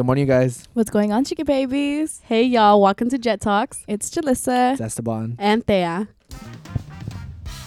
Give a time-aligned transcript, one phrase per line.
[0.00, 0.66] Good morning, you guys.
[0.72, 2.22] What's going on, chicken babies?
[2.24, 4.72] Hey y'all, welcome to Jet Talks It's Jalissa.
[4.72, 5.36] It's Esteban.
[5.38, 6.08] and Thea.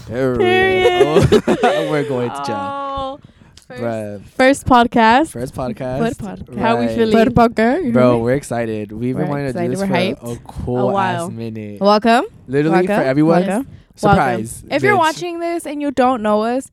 [0.08, 1.30] Period.
[1.62, 2.56] We're going to jail.
[2.58, 3.20] Oh,
[3.68, 5.30] first, Bruh, first podcast.
[5.30, 6.00] First podcast.
[6.00, 6.58] First podcast.
[6.58, 6.96] How we Right.
[6.96, 7.92] feeling?
[7.92, 8.92] Bro, we're excited.
[8.92, 10.36] We've been We're wanting to do this We're for hyped.
[10.36, 11.26] a cool A while.
[11.28, 11.82] ass minute.
[11.82, 12.26] welcome.
[12.48, 12.96] Literally welcome.
[12.96, 13.46] for everyone.
[13.46, 13.68] Welcome.
[13.94, 14.64] Surprise.
[14.72, 14.98] If you're bitch.
[14.98, 16.72] watching this and you don't know us,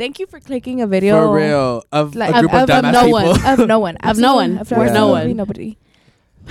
[0.00, 1.14] thank you for clicking a video.
[1.28, 1.84] For real.
[1.92, 3.30] Of Like, a group of, of- of dumbass no people.
[3.36, 3.46] one.
[3.60, 3.96] Of no one.
[4.10, 4.58] Of no one.
[4.58, 5.36] Absolutely- For no one.
[5.36, 5.78] Nobody.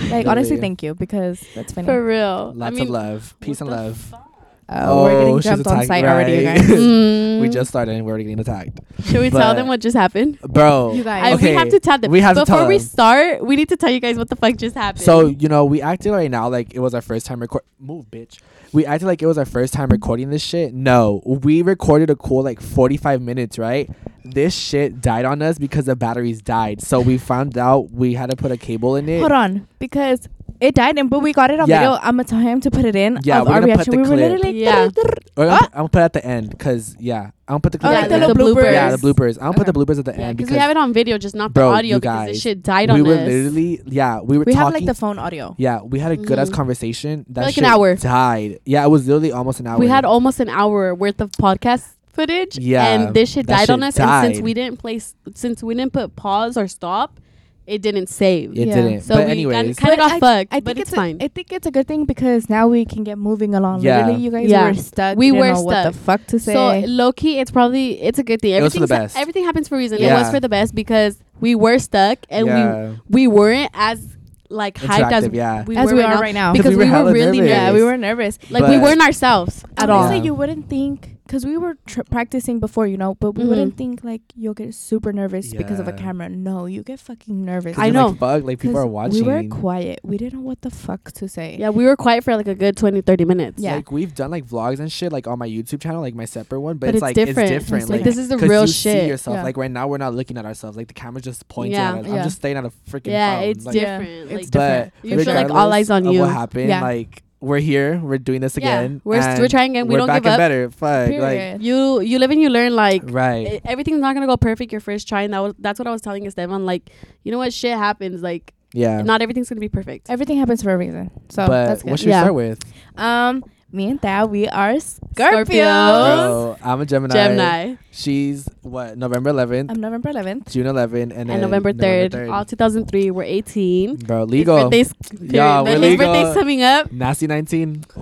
[0.08, 1.86] Like honestly, thank you because that's funny.
[1.86, 2.52] For real.
[2.56, 3.34] Lots I mean, of love.
[3.40, 3.96] Peace and love.
[3.98, 4.26] fuck?
[4.70, 6.60] Uh, we're getting Oh, she's jumped on attacked, site already, you guys.
[6.70, 7.40] Mm.
[7.40, 8.78] We just started and we're already getting attacked.
[9.04, 10.38] Should we tell them what just happened?
[10.42, 10.92] Bro.
[10.94, 11.34] You I, guys.
[11.34, 12.10] Okay, we have to tell them.
[12.12, 12.86] we have to Before tell we them.
[12.86, 15.02] start, we need to tell you guys what the fuck just happened.
[15.04, 17.62] So, you know, we acted right now like it was our first time record.
[17.80, 18.38] Move, bitch.
[18.72, 20.72] We acted like it was our first time recording this shit.
[20.72, 23.90] No, we recorded a cool like 45 minutes, right?
[24.24, 26.80] This shit died on us because the batteries died.
[26.82, 29.20] So we found out we had to put a cable in it.
[29.20, 30.28] Hold on, because
[30.60, 31.78] it died, and but we got it on Yeah.
[31.80, 31.92] video.
[32.02, 33.18] I'm gonna tell him to put it in.
[33.22, 34.18] Yeah, we're our gonna put the we were clip.
[34.18, 34.88] literally Yeah.
[35.36, 35.52] Or I'm!
[35.64, 38.08] I'm gonna put it at the end because yeah, I'm gonna put the Oh, like
[38.10, 38.72] the the little bloopers.
[38.72, 39.38] Yeah, the bloopers.
[39.40, 40.92] I'm gonna put the bloopers at the yeah, end because because we have it on
[40.92, 43.14] video, just not Bro, the audio you because guys, this shit died we on were
[43.14, 43.20] us.
[43.26, 45.54] literally yeah we were We have like the phone audio.
[45.56, 46.54] yeah, we had a good ass Mhm.
[46.54, 47.24] conversation.
[47.30, 47.94] That like an hour.
[47.94, 48.58] died.
[48.66, 49.78] Yeah, it was literally almost an hour.
[49.78, 52.58] We had almost an hour worth of podcast footage.
[52.58, 53.98] Yeah, and this shit that died on shit us.
[53.98, 57.20] And since we didn't place, since we didn't put pause or stop,
[57.66, 58.50] it didn't save.
[58.58, 58.74] it Yeah.
[58.74, 59.00] didn't.
[59.02, 60.96] So but we anyways, kind of But got I- fucked, I but think it's, it's,
[60.96, 61.16] fine.
[61.20, 63.82] A, I think it's a good thing because now we can get moving along.
[63.82, 63.98] Yeah.
[63.98, 64.64] Literally, you guys Yeah.
[64.68, 65.16] were stuck.
[65.16, 66.52] We were know what the fuck to say?
[66.52, 66.86] so say.
[66.86, 68.54] low key, it's probably it's a good thing.
[68.54, 69.16] It was for the best.
[69.16, 69.98] Everything happens for a reason.
[69.98, 74.16] It was for the best because we were stuck and yeah, we we weren't as
[74.48, 75.62] like hyped as yeah.
[75.64, 76.52] we As were we right are now right now.
[76.52, 77.50] because we we were were, really nervous.
[77.54, 78.38] yeah, we were nervous.
[78.50, 80.00] like we weren't ourselves at all.
[80.00, 80.24] Honestly, Yeah.
[80.24, 83.48] you wouldn't think because we were tr- practicing before, you know, but we Mhm.
[83.50, 86.28] wouldn't think like you'll get super nervous because of a camera.
[86.28, 87.78] No, you get fucking nervous.
[87.78, 88.08] I know.
[88.08, 89.24] Like, fuck, like people 'Cause are watching.
[89.24, 90.00] We were quiet.
[90.02, 91.56] We didn't know what the fuck to say.
[91.56, 93.62] Yeah, we were quiet for like a good 20, 30 minutes.
[93.62, 93.76] Yeah.
[93.76, 96.60] Like we've done like vlogs and shit like on my YouTube channel, like my separate
[96.60, 97.50] one, but, But it's, it's like different.
[97.52, 97.82] it's different.
[97.84, 99.02] It's Like, Like this is the real you shit.
[99.02, 99.36] see yourself.
[99.36, 99.44] Yeah.
[99.44, 100.76] Like right now, we're not looking at ourselves.
[100.76, 101.94] Like the camera's just pointing Yeah.
[101.98, 102.10] at us.
[102.10, 103.48] I'm just staying at a freaking Yeah, phone.
[103.50, 103.98] it's like, Yeah.
[103.98, 104.30] different.
[104.32, 104.92] It's Like, different.
[105.04, 106.20] You feel like all eyes on you.
[106.22, 106.70] What happened?
[106.70, 107.98] Like we're here.
[107.98, 109.00] We're doing this yeah, again.
[109.04, 109.86] we're st- we're trying again.
[109.86, 110.40] We we're don't back give up.
[110.40, 110.70] and better.
[110.70, 111.08] Fuck.
[111.08, 111.62] Period.
[111.62, 112.74] You you live and you learn.
[112.76, 113.60] Like Like right.
[113.64, 116.02] everything's not gonna go perfect your first try, and that was that's what I was
[116.02, 116.66] telling Esteban.
[116.66, 116.90] Like
[117.22, 118.22] you know what, shit happens.
[118.22, 119.02] Like yeah.
[119.02, 120.10] not everything's gonna be perfect.
[120.10, 121.10] Everything happens for a reason.
[121.28, 122.00] So but that's what good.
[122.00, 122.60] should we start with?
[122.96, 125.46] Um, me and Thad, we are Scorpios.
[125.46, 125.46] Scorpios.
[125.46, 127.12] Bro, I'm a Gemini.
[127.14, 128.96] Gemini She's what?
[128.98, 130.48] November 11th, I'm November 11th.
[130.50, 133.10] June 11th, and, and then November third, all 2003.
[133.10, 133.96] We're 18.
[133.96, 134.56] Bro, His legal.
[134.62, 136.06] birthday's, yeah, we're His legal.
[136.12, 136.90] birthday's coming up.
[136.92, 137.84] Nasty 19.
[137.96, 138.00] Oh,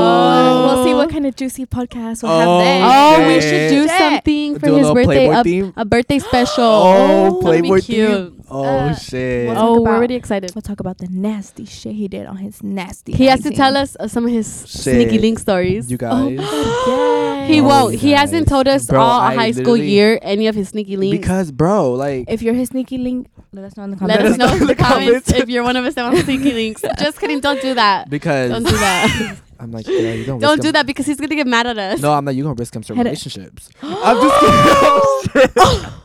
[0.00, 0.74] Oh.
[0.74, 2.82] we'll see what kind of juicy podcast we'll Oh, have then.
[2.84, 5.60] Oh, we should do something for Do his birthday.
[5.60, 6.64] A, a birthday special.
[6.64, 8.32] Oh, oh That'd be Playboy cute.
[8.32, 8.39] theme.
[8.50, 9.46] Oh Uh, shit.
[9.46, 10.52] we'll talk Oh, we're already excited.
[10.54, 13.12] We'll talk about the nasty shit he did on his nasty.
[13.12, 14.94] He has to tell us uh, some of his Shit.
[14.94, 15.90] sneaky link stories.
[15.90, 16.32] You guys.
[16.32, 17.48] Yes.
[17.48, 17.92] He Oh, won't.
[17.94, 20.96] you He hasn't told us Bro, all I high school year any of his sneaky
[20.96, 21.18] links.
[21.18, 24.22] because bro, like If you're his sneaky link, let us know in the comments.
[24.22, 25.32] Let us know in the comments comments.
[25.32, 26.82] if you're one of us that wants sneaky links.
[26.98, 27.40] Just kidding.
[27.40, 28.08] Don't do that.
[28.10, 29.36] because Don't do that.
[29.60, 31.66] I'm like, yeah, you gonna Don't risk do him- that because he's gonna get mad
[31.66, 32.00] at us.
[32.00, 32.34] No, I'm not.
[32.34, 33.68] You gonna risk him some relationships.
[33.82, 35.92] I'm just kidding.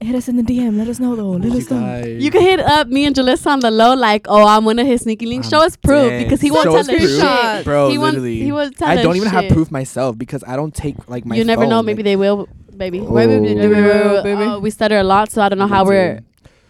[0.00, 0.76] Hit us in the DM.
[0.76, 1.30] Let us know though.
[1.30, 1.80] Let You us know.
[1.80, 2.22] guys.
[2.22, 4.86] You can hit up me and Jalissa on the low, like, oh, I'm one of
[4.86, 5.46] his sneaky links.
[5.46, 6.24] I'm Show us proof dead.
[6.24, 7.20] because he won't Show tell us us proof.
[7.20, 7.64] shit.
[7.64, 7.88] bro.
[7.88, 8.10] he won't.
[8.14, 11.24] literally, He won't tell I don't even have proof myself because I don't take like
[11.24, 11.36] my.
[11.36, 11.82] you never know.
[11.82, 13.00] Maybe like- they will, baby.
[13.00, 13.10] Oh.
[13.10, 13.74] Maybe they Baby.
[13.80, 14.22] will.
[14.22, 14.42] Baby.
[14.42, 16.20] Uh, we stutter a lot, so I don't know how we're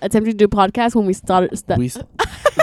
[0.08, 0.18] do.
[0.18, 1.56] attempting to do podcasts when we started.
[1.58, 1.98] Stu- We s-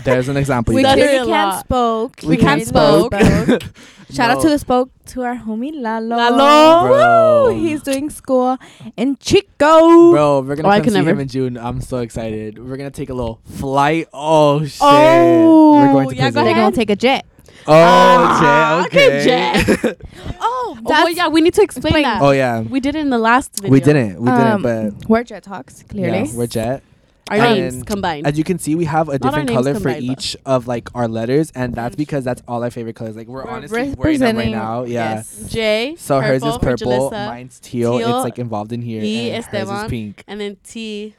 [0.03, 0.73] there's an example.
[0.73, 0.93] We you guys.
[0.97, 1.59] stutter clearly a can't lot.
[1.65, 2.15] spoke.
[2.23, 3.63] We can't Clearly spoke.
[4.11, 6.15] Shout out to the spoke to our homie Lalo.
[6.15, 6.87] Lalo.
[6.87, 7.53] Bro.
[7.53, 7.59] Woo!
[7.59, 8.57] He's doing school
[8.95, 10.11] in Chico.
[10.11, 11.09] Bro, we're gonna Oh, I come can see never.
[11.11, 11.57] him in June.
[11.57, 12.59] I'm so excited.
[12.59, 14.07] We're gonna take a little flight.
[14.13, 14.77] Oh shit!
[14.81, 16.45] Oh, we're going to yeah, go prison.
[16.45, 17.25] They're gonna take a jet.
[17.65, 19.63] Oh, Ah, Jet, okay, okay.
[19.85, 19.97] Jet.
[20.41, 22.03] Oh, Oh, well, yeah, we need to explain, explain.
[22.03, 22.21] that.
[22.21, 23.71] oh yeah, We did it in the last video.
[23.71, 24.21] we didn't.
[24.21, 24.99] We Um, didn't.
[24.99, 26.23] But we're jet talks clearly.
[26.27, 26.83] yeah, we're Jet.
[27.31, 28.27] Our And names combined.
[28.27, 30.37] As you can see, we have a Not different names color for combined, but- each
[30.45, 33.15] of like our letters, and that's because that's all our favorite colors.
[33.15, 34.83] Like we're, We're honestly wearing them right now.
[34.83, 35.15] Yeah.
[35.15, 35.47] Yes.
[35.49, 35.95] J.
[35.97, 37.97] So hers is purple, mine's teal.
[37.97, 39.01] teal, It's like involved in here.
[39.01, 40.23] E, and hers is pink.
[40.27, 41.15] and then T.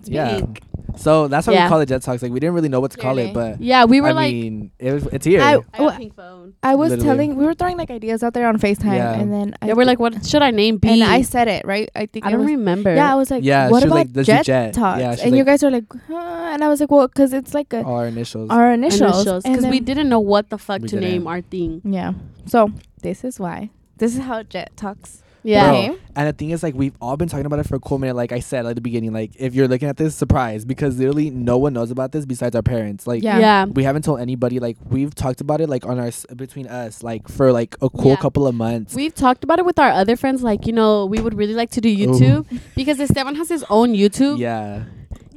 [0.00, 0.36] It's Yeah.
[0.40, 0.60] pink.
[0.96, 1.64] So that's why Yeah.
[1.64, 2.22] we call it Jet Talks.
[2.22, 3.30] Like we didn't really know what to call Clearly.
[3.30, 5.42] it, but Yeah, we were I like, mean, it was, it's here.
[5.42, 6.54] I- I a pink phone.
[6.62, 7.08] I was Literally.
[7.08, 9.12] telling we were throwing like ideas out there on FaceTime, Yeah.
[9.14, 10.88] and then I we're like, what should our name be?
[10.88, 11.90] and I said it right.
[11.96, 12.94] I think I don't was, remember.
[12.94, 14.74] Yeah, I was like, Yeah, what about like, jet, Jet.
[14.74, 15.00] talks?
[15.00, 16.50] Yeah, she's and you guys are like, huh?
[16.52, 18.50] and I was like, well, because it's like a, our initials.
[18.50, 21.00] our initials, initials because we didn't know what the fuck to didn't.
[21.00, 21.82] name our thing.
[21.84, 22.12] Yeah.
[22.46, 22.70] So
[23.02, 23.70] this is why.
[23.98, 25.22] This is how Jet talks.
[25.44, 25.88] Yeah.
[25.88, 27.98] Bro, And the thing is, like, we've all been talking about it for a cool
[27.98, 28.16] minute.
[28.16, 31.28] Like I said at the beginning, like, if you're looking at this, surprise, because literally
[31.30, 33.06] no one knows about this besides our parents.
[33.06, 33.38] Like, Yeah.
[33.38, 33.64] Yeah.
[33.66, 34.58] we haven't told anybody.
[34.58, 37.90] Like, we've talked about it, like, on our s- between us, like, for like a
[37.90, 38.16] cool Yeah.
[38.16, 38.94] couple of months.
[38.94, 40.42] We've talked about it with our other friends.
[40.42, 41.96] Like, you know, we would really like to do oh.
[42.12, 44.38] YouTube because Esteban has his own YouTube.
[44.38, 44.84] yeah.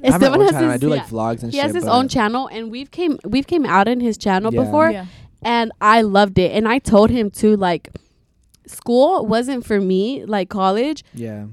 [0.03, 0.67] I have my Esteban own has channel.
[0.69, 1.07] his, I do like yeah.
[1.07, 1.65] vlogs and he shit.
[1.65, 4.63] has his own channel, and we've came we've came out in his channel Yeah.
[4.63, 5.05] before, Yeah.
[5.41, 6.51] and I loved it.
[6.51, 7.89] And I told him too, like,
[8.67, 10.25] school wasn't for me.
[10.25, 11.45] Like college, Yeah.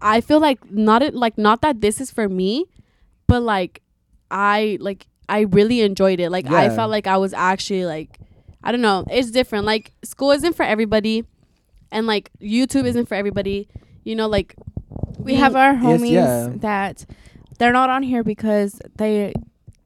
[0.00, 2.66] I feel like not it like not that this is for me,
[3.26, 3.82] but like
[4.30, 6.30] I like I really enjoyed it.
[6.30, 8.18] Like I felt like I was actually like
[8.64, 9.64] I don't know, it's different.
[9.64, 11.24] Like school isn't for everybody
[11.92, 13.68] and like YouTube isn't for everybody.
[14.04, 14.54] You know, like
[15.18, 16.48] We have our Yes, homies yeah.
[16.58, 17.04] that
[17.58, 19.32] they're not on here because they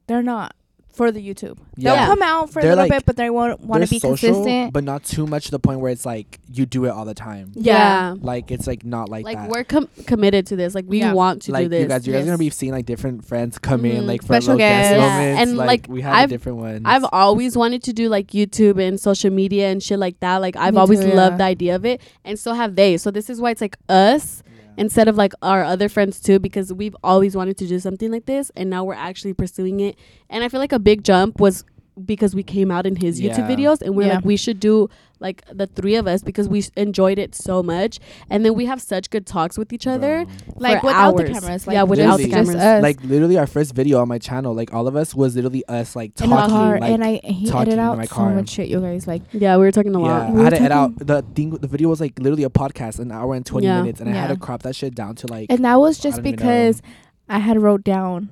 [0.07, 0.55] they're not
[0.97, 1.57] for the YouTube.
[1.77, 3.91] They'll come out for They're a little like- bit, but they won't want They're to
[3.91, 4.73] be social, consistent.
[4.73, 7.13] but not too much to the point where it's like you do it all the
[7.13, 7.51] time.
[7.55, 8.15] yeah.
[8.19, 9.49] Like it's like not like, Like, that.
[9.49, 10.73] we're com- committed to this.
[10.75, 11.13] Like we Yeah.
[11.13, 11.81] want to like do this.
[11.83, 14.07] you guys, you guys are gonna be seeing like different friends come in Mhm.
[14.07, 14.97] like for Special little guest guests.
[14.97, 15.41] Yeah, moments.
[15.41, 16.81] and, like, like, we have I've- different ones.
[16.85, 20.37] I've always wanted to do like YouTube and social media and shit like that.
[20.37, 21.37] Like I've Me always too, loved yeah.
[21.37, 22.97] the idea of it, and so have they.
[22.97, 24.53] So this is why it's like us Yeah.
[24.77, 28.25] Instead of like our other friends too, because we've always wanted to do something like
[28.25, 29.97] this, and now we're actually pursuing it.
[30.29, 31.65] And I feel like a big jump was
[32.05, 33.55] because we came out in his YouTube Yeah.
[33.55, 34.15] videos, and we're Yeah.
[34.15, 34.89] like we should do
[35.19, 37.99] like the three of us because we enjoyed it so much,
[38.29, 40.25] and then we have such good talks with each other.
[40.25, 40.53] Bro.
[40.57, 41.65] like for without the cameras.
[41.65, 42.55] Like Yeah, without just, the just cameras.
[42.63, 45.63] us Like literally, our first video on my channel, like all of us was literally
[45.67, 46.53] us like in talking.
[46.53, 48.35] the car, like, and I he talking edited in out my so car.
[48.35, 48.67] much shit.
[48.69, 50.27] You guys like Yeah, we were talking a lot.
[50.29, 51.49] yeah, We I had to edit out the thing.
[51.49, 53.81] The video was like literally a podcast, an hour and twenty Yeah.
[53.81, 55.47] minutes, and I had to crop that shit down to like.
[55.51, 56.45] And that was just don't even know.
[56.45, 56.81] because
[57.27, 58.29] I had wrote down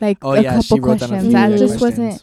[0.00, 1.22] like oh a yeah, she couple wrote questions.
[1.24, 1.80] few That just questions.
[1.80, 2.22] wasn't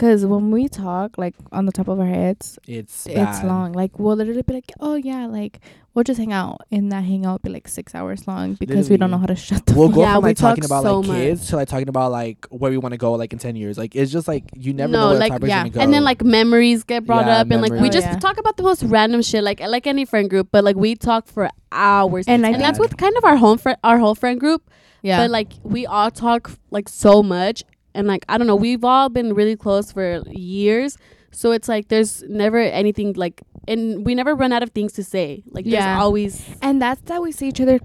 [0.00, 3.44] because when we talk like on the top of our heads, It's it's bad.
[3.46, 3.72] long.
[3.72, 5.60] Like we'll literally be like, oh yeah, like
[5.92, 8.96] we'll just hang out, and that hangout will be like six hours long because we
[8.96, 9.74] don't know how to shut the.
[9.74, 11.16] We'll go Yeah, from we like talking talk about so like much.
[11.18, 13.76] kids to like talking about like where we want to go like in ten years.
[13.76, 15.58] Like it's just like you never No, know where like, the topic yeah.
[15.64, 15.80] gonna go.
[15.80, 17.92] And then like memories get brought Yeah, up, and like we memories.
[17.94, 18.18] just Oh, yeah.
[18.20, 20.48] talk about the most random shit, like like any friend group.
[20.50, 23.36] But like we talk for hours, And I and that's think- with kind of our
[23.36, 24.62] home friend, our whole friend group.
[25.02, 27.64] yeah, But like we all talk like so much,
[28.00, 30.98] and like I don't know, we've all been really close for years.
[31.30, 35.04] So it's like there's never anything like, and we never run out of things to
[35.04, 35.44] say.
[35.50, 35.86] Like Yeah.
[35.86, 37.78] there's always and that's that we see each other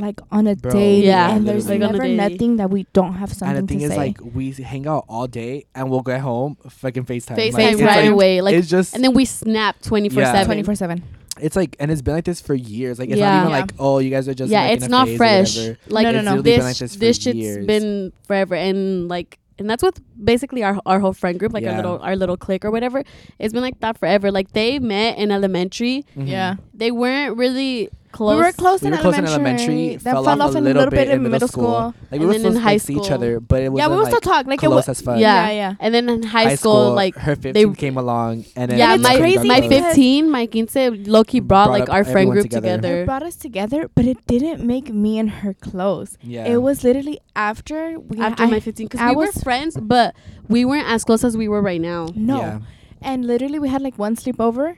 [0.00, 1.68] like on a Bro, daily, Yeah, and there's.
[1.68, 2.16] Like, never daily.
[2.16, 3.96] nothing that we don't have something and the thing to is say.
[3.96, 7.36] like we hang out all day and we'll get home fucking FaceTime.
[7.36, 8.40] FaceTime Like, right like, away.
[8.40, 10.32] Like it's just and then we snap twenty four Yeah.
[10.32, 10.46] seven.
[10.46, 11.02] twenty four seven.
[11.40, 12.98] it's like and it's been like this for years.
[12.98, 13.30] Like it's Yeah.
[13.30, 13.60] not even Yeah.
[13.60, 15.76] like oh you guys are just yeah, like, in it's a not phase fresh.
[15.88, 16.34] Like No, no, It's no.
[16.34, 17.66] literally this been like this for this shit's years.
[17.66, 21.70] been forever, and like and that's with basically our our whole friend group, like Yeah.
[21.72, 23.02] our little our little clique or whatever.
[23.38, 24.30] It's been like that forever.
[24.30, 26.04] Like they met in elementary.
[26.16, 26.28] Mhm.
[26.28, 28.36] Yeah, They weren't really close.
[28.36, 29.64] we were close, We in, were close in elementary.
[29.64, 31.64] elementary, That fell fell off off a in little bit in middle school.
[31.70, 33.68] Like And we were then in supposed to high like, see each other, but it
[33.72, 34.46] was Yeah, we like will still talk.
[34.46, 34.88] Like it was.
[34.88, 35.18] as fuck.
[35.18, 35.46] Yeah.
[35.48, 35.74] yeah, yeah.
[35.80, 38.94] And then in high, high school, like her fifteen they came along and then yeah,
[38.94, 42.76] it's my crazy my 15, my 15, Loki brought, Brought like our friend group together.
[42.76, 43.02] together.
[43.02, 46.16] It brought us together, but it didn't make me and her close.
[46.22, 46.46] yeah.
[46.46, 50.14] It was literally after we After I- my 15, because we were friends, but
[50.48, 52.08] we weren't as close as we were right now.
[52.16, 52.62] no,
[53.02, 54.76] and literally we had like one sleepover,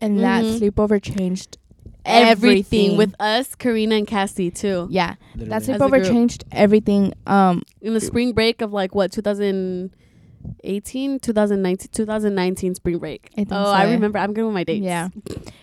[0.00, 0.58] and that Mhm.
[0.60, 1.56] sleepover changed
[2.06, 4.88] Everything with us, Karina and Cassie too.
[4.90, 5.14] yeah.
[5.36, 5.52] That Literally.
[5.54, 7.12] As a sleepover changed everything.
[7.26, 13.28] Um, In the spring break of like what 2018, 2019, 2019 spring break.
[13.32, 13.92] I think oh, so, I yeah.
[13.92, 14.18] remember.
[14.18, 14.84] I'm good with my dates.
[14.84, 15.08] yeah,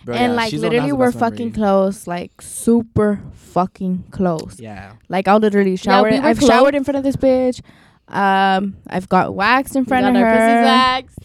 [0.04, 1.52] Bro, and yeah, like she's the one that has literally we're fucking memory.
[1.52, 4.58] close, like super fucking close.
[4.60, 4.92] Yeah.
[5.08, 6.08] Like I'll literally shower.
[6.08, 6.50] Yeah, we were I've close.
[6.50, 7.60] showered in front of this bitch.
[8.08, 10.62] Um, I've got waxed in We front got of our pussies her.
[10.62, 11.18] waxed.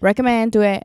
[0.00, 0.84] Recommend do it.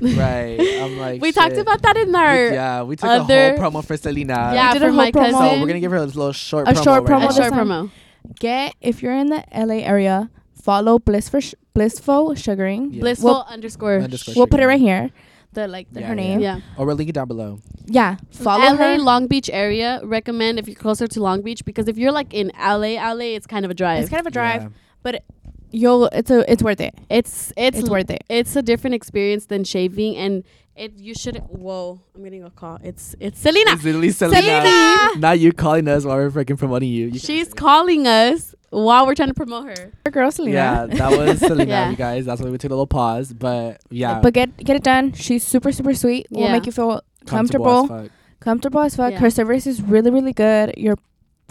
[0.00, 0.58] Right.
[0.80, 3.70] I'm like we talked about that in We- our yeah, we took other- a whole
[3.82, 4.52] promo for Selena.
[4.54, 5.14] yeah We did a for my promo.
[5.32, 5.40] cousin.
[5.40, 7.26] So we're gonna give her a little short A promo short right promo a now.
[7.28, 7.90] this short promo.
[8.38, 12.92] Get if you're in the LA area, follow Blissful Sh- Blissful Sugaring.
[12.92, 13.00] Yeah.
[13.00, 13.98] Blissful We'll- underscore.
[14.00, 15.10] Underscore We'll put it right here.
[15.54, 16.22] The like the, Yeah, her yeah.
[16.22, 16.40] name.
[16.40, 16.60] Yeah.
[16.78, 17.58] Or we'll link it down below.
[17.86, 18.16] Yeah.
[18.30, 18.98] Follow LA, her.
[18.98, 20.00] Long Beach area.
[20.02, 23.46] Recommend if you're closer to Long Beach because if you're like in LA, LA, it's
[23.46, 24.00] kind of a drive.
[24.00, 24.62] It's kind of a drive.
[24.62, 24.68] Yeah.
[25.72, 26.94] You'll it's a it's worth it.
[27.10, 28.22] It's it's It's worth it.
[28.28, 30.44] it's a different experience than shaving and
[30.76, 34.40] it you should whoa i'm getting a call it's it's selena It's literally Selena.
[34.40, 35.18] Selena!
[35.18, 37.08] Not you calling us while we're freaking promoting you.
[37.08, 40.54] you she's calling us while we're trying to promote her Her Girl Selena.
[40.56, 41.90] Yeah, that was Selena, Yeah.
[41.90, 42.24] you guys.
[42.24, 43.34] That's why we took a little pause.
[43.34, 45.12] But yeah, uh, But get get it done.
[45.12, 46.26] She's super super sweet.
[46.30, 47.66] Will make you feel comfortable.
[47.88, 47.96] comfortable.
[48.00, 48.12] as fuck.
[48.40, 49.12] Comfortable as fuck.
[49.12, 49.18] Yeah.
[49.18, 50.72] Her service is really really good.
[50.78, 50.96] Your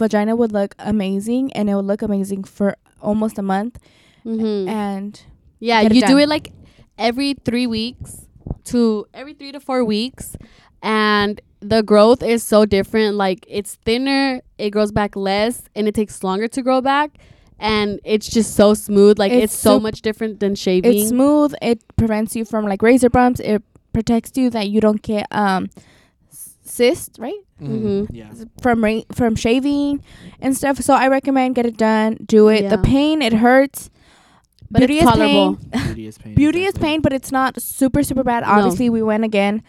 [0.00, 3.78] vagina would look amazing, and it would look amazing for almost a month.
[4.24, 4.68] Mm-hmm.
[4.68, 5.20] And
[5.60, 6.52] yeah get it you do it like
[6.98, 8.26] every three weeks
[8.64, 10.36] to every three to four weeks
[10.82, 13.16] and the growth is so different.
[13.16, 17.18] Like it's thinner, it grows back less, and it takes longer to grow back.
[17.58, 19.18] And it's just so smooth.
[19.18, 20.92] Like it's, It's so sup- much different than shaving.
[20.92, 21.54] It's smooth.
[21.62, 23.38] It prevents you from like razor bumps.
[23.38, 23.62] It
[23.92, 25.70] protects you that you don't get um
[26.30, 27.38] c- cysts, right?
[27.60, 28.08] Mhm.
[28.10, 28.32] Yeah.
[28.60, 30.02] From ra- from shaving
[30.40, 30.78] and stuff.
[30.78, 32.18] So I recommend get it done.
[32.26, 32.68] Do it.
[32.68, 33.88] The pain it hurts.
[34.72, 35.56] But Beauty it's is tolerable.
[35.70, 35.84] pain.
[35.86, 36.34] Beauty is pain.
[36.34, 38.42] Beauty is pain, but it's not super super bad.
[38.42, 38.48] No.
[38.48, 39.62] Obviously, we went again.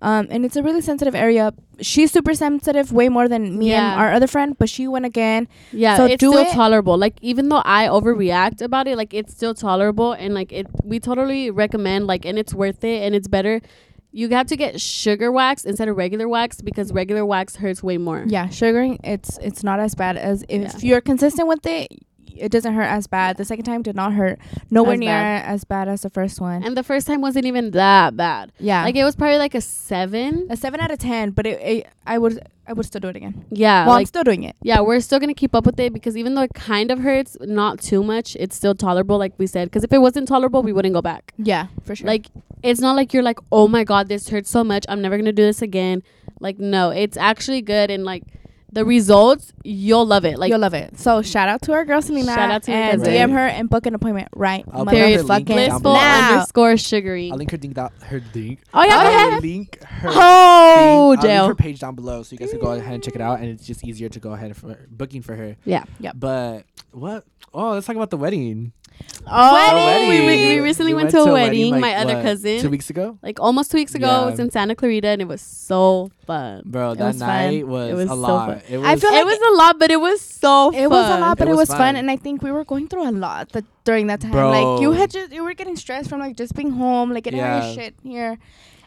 [0.00, 1.52] Um, and it's a really sensitive area.
[1.80, 3.92] She's super sensitive, way more than me Yeah.
[3.92, 4.56] and our other friend.
[4.56, 5.48] But she went again.
[5.72, 6.52] Yeah, So it's do still it.
[6.52, 6.96] tolerable.
[6.96, 11.00] Like even though I overreact about it, like it's still tolerable and like it we
[11.00, 13.60] totally recommend like and it's worth it and it's better.
[14.12, 17.98] You have to get sugar wax instead of regular wax because regular wax hurts way
[17.98, 18.22] more.
[18.26, 19.00] Yeah, sugaring.
[19.02, 20.78] It's it's not as bad as if Yeah.
[20.80, 21.88] you're consistent with it.
[22.36, 23.36] It doesn't hurt as bad.
[23.36, 24.38] The second time did not hurt.
[24.70, 25.44] Nowhere As near bad.
[25.46, 26.62] as bad as the first one.
[26.62, 28.52] And the first time wasn't even that bad.
[28.58, 30.48] yeah, Like it was probably like a 7.
[30.50, 31.30] a seven out of ten.
[31.30, 33.46] But it, it I would I would still do it again.
[33.50, 34.54] Yeah, well, I'm still doing it.
[34.62, 36.98] yeah, we're still going to keep up with it because even though it kind of
[36.98, 40.62] hurts, not too much, it's still tolerable like we said cuz if it wasn't tolerable,
[40.62, 41.32] we wouldn't go back.
[41.38, 42.06] Yeah, for sure.
[42.06, 42.26] Like
[42.62, 44.84] it's not like you're like, "Oh my god, this hurts so much.
[44.88, 46.02] I'm never going to do this again."
[46.40, 48.22] Like no, it's actually good and like
[48.70, 50.38] the results, you'll love it.
[50.38, 50.98] Like you'll love it.
[50.98, 52.34] So shout out to our girl Selena.
[52.34, 53.14] Shout out to your and cousin.
[53.14, 54.64] DM her and book an appointment right.
[54.70, 55.94] I'll put period her link down blissful below.
[55.94, 56.32] now.
[56.32, 57.30] underscore sugary.
[57.30, 58.60] I'll link her link down her link.
[58.74, 59.42] Oh yeah, I'll go ahead.
[59.42, 61.30] link her Oh, thing.
[61.30, 63.20] I'll link her page down below so you guys can go ahead and check it
[63.20, 65.56] out and it's just easier to go ahead for booking for her.
[65.64, 65.84] Yeah.
[65.98, 66.12] Yeah.
[66.14, 67.24] But what?
[67.54, 68.72] Oh, let's talk about the wedding.
[69.30, 71.72] Oh, The we, we, we recently We went, to a a wedding.
[71.72, 73.18] like, my other cousin, Two weeks ago?
[73.22, 74.22] like almost two weeks ago, Yeah.
[74.22, 76.62] it was in Santa Clarita, and it was so fun.
[76.64, 77.28] Bro, It that was fun.
[77.28, 78.48] night was, It was a so lot.
[78.48, 78.62] fun.
[78.70, 80.72] It was, I feel it was a lot, but it was so.
[80.72, 81.78] It was a lot, but It it was was, fun.
[81.78, 81.96] fun.
[81.96, 84.30] and I think we were going through a lot th- during that time.
[84.30, 84.50] Bro.
[84.50, 87.40] Like you had just you were getting stressed from like just being home, like getting
[87.40, 87.66] all Yeah.
[87.66, 88.38] your shit here,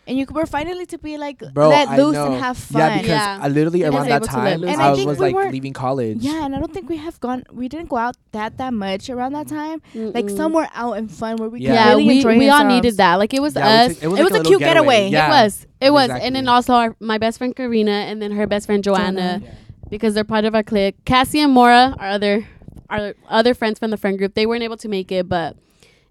[0.07, 2.31] and you were finally to be like Bro, let I loose know.
[2.33, 2.81] and have fun.
[2.81, 3.39] Yeah, because Yeah.
[3.41, 4.63] I literally He around that able to let time.
[4.63, 6.17] And I, I was we like weren't- leaving college.
[6.21, 7.43] Yeah, and I don't think we have gone.
[7.51, 9.81] We didn't go out that that much around that time.
[9.93, 10.35] Like Mm-mm.
[10.37, 11.69] somewhere out and fun where we Yeah.
[11.69, 13.15] could Yeah, really we, enjoy we all needed that.
[13.15, 13.93] Like it was Yeah, we us.
[13.95, 15.09] took- it was, It like was a little cute getaway.
[15.09, 15.27] Yeah.
[15.27, 15.67] It was.
[15.79, 16.03] It was.
[16.05, 16.27] Exactly.
[16.27, 19.55] And then also our, my best friend Karina and then her best friend Joanna, Joanna.
[19.89, 20.95] because they're part of our clique.
[21.05, 22.45] Cassie and Mora, our other
[22.89, 25.55] our other friends from the friend group, they weren't able to make it, but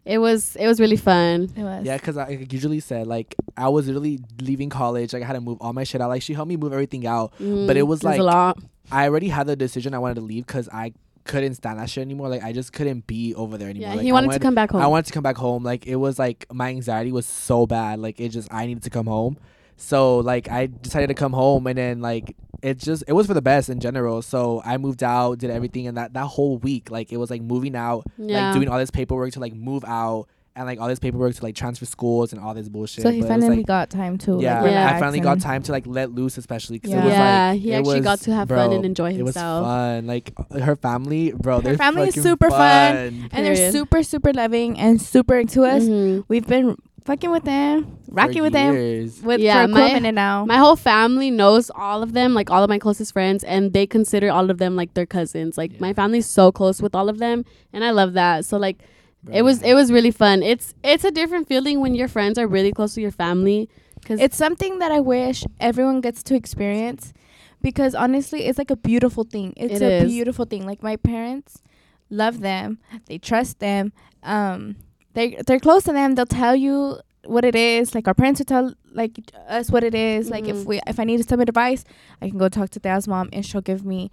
[0.04, 1.50] it was it was really fun.
[1.56, 1.84] It was.
[1.84, 5.12] Yeah, because I usually said like I was really leaving college.
[5.12, 6.08] Like I had to move all my shit out.
[6.08, 7.32] Like she helped me move everything out.
[7.38, 8.58] But it Mm, was a like- lot.
[8.92, 10.92] I already had the decision I wanted to leave because I
[11.24, 12.28] couldn't stand that shit anymore.
[12.28, 13.90] Like I just couldn't be over there anymore.
[13.90, 14.82] Yeah, like, he I wanted to come back home.
[14.82, 15.62] I wanted to come back home.
[15.62, 18.00] Like it was like my anxiety was so bad.
[18.00, 19.36] Like it just I needed to come home.
[19.76, 23.34] So like I decided to come home and then like it just it was for
[23.34, 24.22] the best in general.
[24.22, 27.42] So I moved out, did everything and that that whole week like it was like
[27.42, 28.46] moving out, yeah.
[28.46, 30.26] like doing all this paperwork to like move out
[30.56, 33.02] and like all this paperwork to like transfer schools and all this bullshit.
[33.02, 34.40] So he But finally like, got time to.
[34.40, 34.94] yeah, like, Yeah.
[34.94, 37.02] I finally got time to like let loose, especially because Yeah.
[37.02, 39.20] it was yeah, like he it actually was- got to have fun and enjoy himself.
[39.20, 39.64] It was himself.
[39.66, 40.06] fun.
[40.08, 41.60] Like uh, her family, bro.
[41.60, 43.28] Her family is super fun.
[43.32, 45.84] And they're super, super loving and super into us.
[45.84, 46.24] Mhm.
[46.28, 48.74] We've been fucking with them, rocking with them,
[49.22, 50.44] with Yeah, for a my- cool minute now.
[50.44, 53.86] My whole family knows all of them, like all of my closest friends, and they
[53.86, 55.56] consider all of them like their cousins.
[55.58, 55.78] Like Yeah.
[55.80, 58.44] my family's so close with all of them, and I love that.
[58.44, 58.78] So like
[59.22, 60.42] Bro, it was it was really fun.
[60.42, 63.68] It's it's a different feeling when your friends are really close to your family.
[64.04, 67.12] Cause it's something that I wish everyone gets to experience
[67.60, 69.52] because honestly, it's like a beautiful thing.
[69.58, 70.10] It's It a is.
[70.10, 70.64] beautiful thing.
[70.64, 71.60] Like my parents
[72.08, 73.92] love them, they trust them.
[74.22, 74.76] Um,
[75.14, 76.14] they they're close to them.
[76.14, 77.94] They'll tell you what it is.
[77.94, 79.12] Like our parents will tell like
[79.48, 80.30] us what it is.
[80.30, 80.64] Like if Mhm.
[80.66, 81.84] we if I need some advice,
[82.22, 84.10] I can go talk to Dad's mom and she'll give me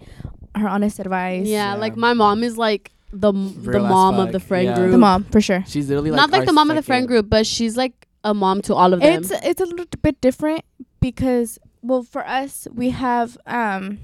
[0.55, 1.47] her honest advice.
[1.47, 1.79] yeah, Yeah.
[1.79, 4.75] like my mom is like the m- the Real as mom of the friend yeah.
[4.75, 4.91] group.
[4.91, 5.63] the mom for sure.
[5.67, 8.33] She's literally like Not like the mom of the friend group, but she's like a
[8.33, 9.13] mom to all of them.
[9.23, 10.61] It's it's a little bit different
[10.99, 13.99] because well for us we have um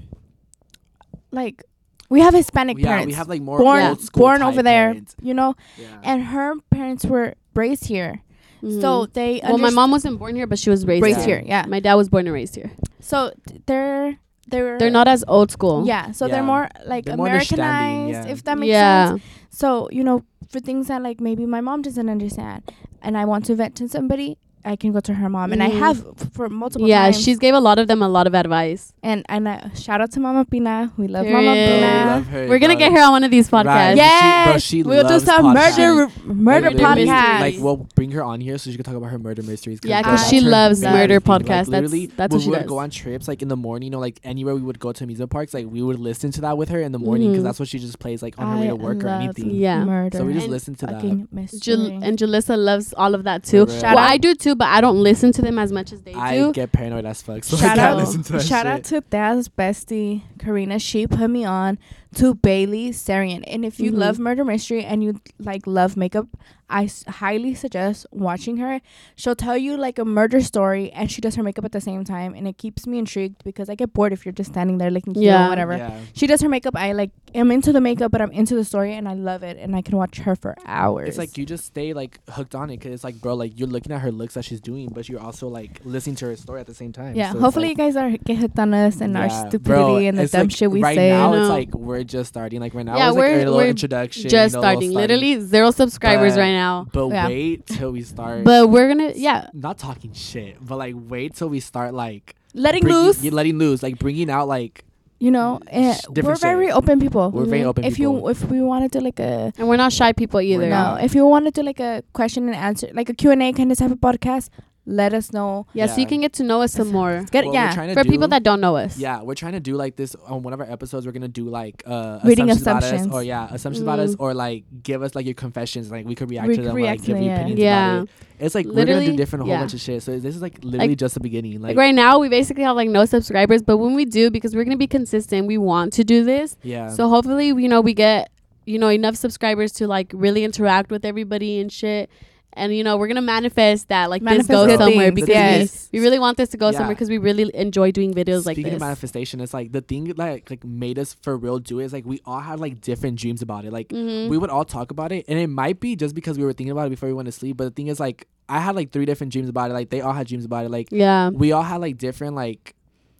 [1.30, 1.64] like
[2.10, 4.62] we have Hispanic Yeah, parents we have like more born old school born type over
[4.62, 5.16] there, parents.
[5.22, 5.86] you know, Yeah.
[6.02, 8.20] and her parents were raised here,
[8.62, 8.80] Mhm.
[8.80, 11.38] so they well, my mom wasn't born here, but she was raised, raised here.
[11.38, 11.64] here, yeah.
[11.66, 12.70] My dad was born and raised here.
[13.00, 13.32] So
[13.66, 15.86] they're they're They're not as old school.
[15.86, 16.32] yeah, so Yeah.
[16.34, 18.32] they're more like They're more Americanized, yeah.
[18.32, 19.08] if that makes yeah.
[19.08, 19.22] sense.
[19.50, 22.62] So you know, for things that like maybe my mom doesn't understand,
[23.00, 25.68] and I want to vent to somebody, I can go to her mom, and I
[25.70, 25.78] Mhm.
[25.78, 27.20] have for multiple Yeah, times.
[27.22, 28.92] she's gave a lot of them a lot of advice.
[29.02, 30.90] and and uh, shout out to Mama Pina.
[30.96, 31.68] We love Mama Period.
[31.70, 32.06] We Pina.
[32.06, 33.64] love her, We're gonna get her on one of these podcasts.
[33.66, 33.96] Right.
[33.96, 35.78] Yes, She- bro, she we'll do loves some podcasts.
[35.78, 37.40] murder murder Murder literally, podcast.
[37.40, 39.80] Like we'll bring her on here so she can talk about her murder mysteries.
[39.84, 41.28] Yeah, because she loves murder thing.
[41.32, 41.66] Like, podcasts.
[41.66, 42.68] That's- literally, that's when what she we would does.
[42.68, 45.04] go on trips like in the morning, you know, like anywhere we would go to
[45.04, 47.44] amusement parks, like we would listen to that with her in the morning because Mhm.
[47.46, 49.50] that's what she just plays like on her way I to work or love anything.
[49.50, 49.84] Yeah.
[49.84, 50.16] murder.
[50.18, 51.60] So we just And listen to that.
[51.60, 53.66] Jul- and Jalissa loves all of that too.
[53.66, 53.80] For real.
[53.80, 56.02] Shout well, I do too, to, but I don't listen to them as much as
[56.02, 56.52] they I do.
[56.52, 58.72] get paranoid as fuck, so I Shout can't out- listen to that Shout shit.
[58.72, 60.78] out to Dad's bestie, Karina.
[60.78, 61.78] She put me on
[62.16, 63.44] to Bailey Sarian.
[63.46, 63.96] And if you Mhm.
[63.98, 66.28] love murder mystery and you like love makeup,
[66.70, 68.80] I s- highly suggest watching her.
[69.16, 72.04] She'll tell you like a murder story and she does her makeup at the same
[72.04, 72.34] time.
[72.34, 75.12] And it keeps me intrigued because I get bored if you're just standing there looking
[75.14, 75.46] cute Yeah.
[75.46, 75.76] or whatever.
[75.76, 76.00] Yeah.
[76.14, 76.74] She does her makeup.
[76.76, 79.58] I like am into the makeup, but I'm into the story and I love it.
[79.58, 81.08] And I can watch her for hours.
[81.10, 83.68] It's like you just stay like hooked on it because it's like, bro, like you're
[83.68, 86.60] looking at her looks that she's doing, but you're also like listening to her story
[86.60, 87.14] at the same time.
[87.14, 87.32] yeah.
[87.32, 90.18] So hopefully like, you guys are get hooked on us and our stupidity bro, and
[90.18, 91.10] the dumb like, shit we right say.
[91.10, 92.60] now I it's like we're just starting.
[92.60, 94.28] Like right now, Yeah, it's like we're- a little we're introduction.
[94.28, 94.90] Just you know, little starting.
[94.92, 96.53] Literally zero subscribers But- right now.
[96.92, 97.28] But Yeah.
[97.28, 98.44] wait till we start.
[98.44, 99.48] But we're gonna yeah.
[99.52, 103.24] not talking shit, but like wait till we start like Letting bringing- loose.
[103.24, 104.84] letting loose, like bringing out like
[105.20, 106.74] you know eh, we're very shit.
[106.76, 107.84] open people we're very open.
[107.84, 108.18] if people.
[108.20, 110.68] you if we wanted to like a And we're not shy people either.
[110.68, 113.78] no if you wanted to like a question and answer like a q&a kind of
[113.78, 114.48] type of podcast
[114.86, 117.24] let us know Yeah, so you can get to know us some more.
[117.30, 118.98] get What we're yeah For do- people that don't know us.
[118.98, 121.06] Yeah, we're trying to do like this on one of our episodes.
[121.06, 123.14] We're gonna do like uh Reading assumptions, about us, assumptions.
[123.14, 124.20] or yeah, assumptions about us, Mm.
[124.20, 125.90] or like give us like your confessions.
[125.90, 127.36] Like we could react We to them, react like to give them, you yeah.
[127.36, 127.92] opinions Yeah.
[127.94, 128.10] about it.
[128.40, 129.60] It's like we're gonna Literally, do different a whole yeah.
[129.60, 130.02] bunch of shit.
[130.02, 131.52] So this is like literally Like- just the beginning.
[131.62, 134.54] Like, Like right now, we basically have like no subscribers, but when we do, because
[134.54, 136.56] we're gonna be consistent, we want to do this.
[136.62, 136.88] yeah.
[136.90, 138.30] So hopefully, you know, we get
[138.66, 142.10] you know enough subscribers to like really interact with everybody and shit.
[142.56, 145.88] And you know, we're gonna manifest that like Manifest this goes somewhere things, because yes.
[145.92, 146.78] we, we really want this to go Yeah.
[146.78, 148.74] somewhere because we really enjoy doing videos like Speaking this.
[148.74, 151.92] of manifestation, it's like the thing like like made us for real do it is
[151.92, 153.72] like we all had like different dreams about it.
[153.72, 154.28] Like Mhm.
[154.28, 156.70] we would all talk about it, and it might be just because we were thinking
[156.70, 157.56] about it before we went to sleep.
[157.56, 159.74] But the thing is, like I had like three different dreams about it.
[159.74, 160.70] Like they all had dreams about it.
[160.70, 161.30] Like yeah.
[161.30, 162.74] we all had like different like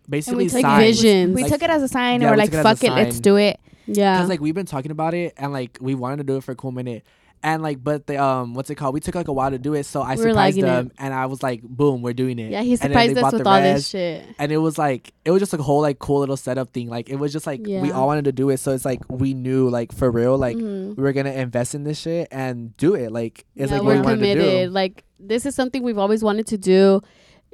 [0.09, 1.01] basically took it- signs.
[1.01, 1.35] visions.
[1.35, 2.83] we Like, took it as a sign yeah, and we're we like took it fuck
[2.85, 4.17] a it let's do it Yeah.
[4.17, 6.53] because like we've been talking about it and like we wanted to do it for
[6.53, 7.05] a cool minute
[7.45, 9.75] and like but the um what's it called we took like a while to do
[9.75, 10.67] it so i We surprised liking it.
[10.67, 13.47] them and i was like boom we're doing it yeah, he And surprised us with
[13.47, 14.25] all this shit.
[14.39, 16.89] and it was like it was just like a whole like cool little setup thing
[16.89, 19.35] like it was just like we all wanted to do it so it's like we
[19.35, 20.97] knew like for real like Mhm.
[20.97, 23.95] we were gonna invest in this shit and do it like it's yeah, like we're
[23.97, 24.45] we wanted committed.
[24.45, 27.01] to do Like this is something we've always wanted to do.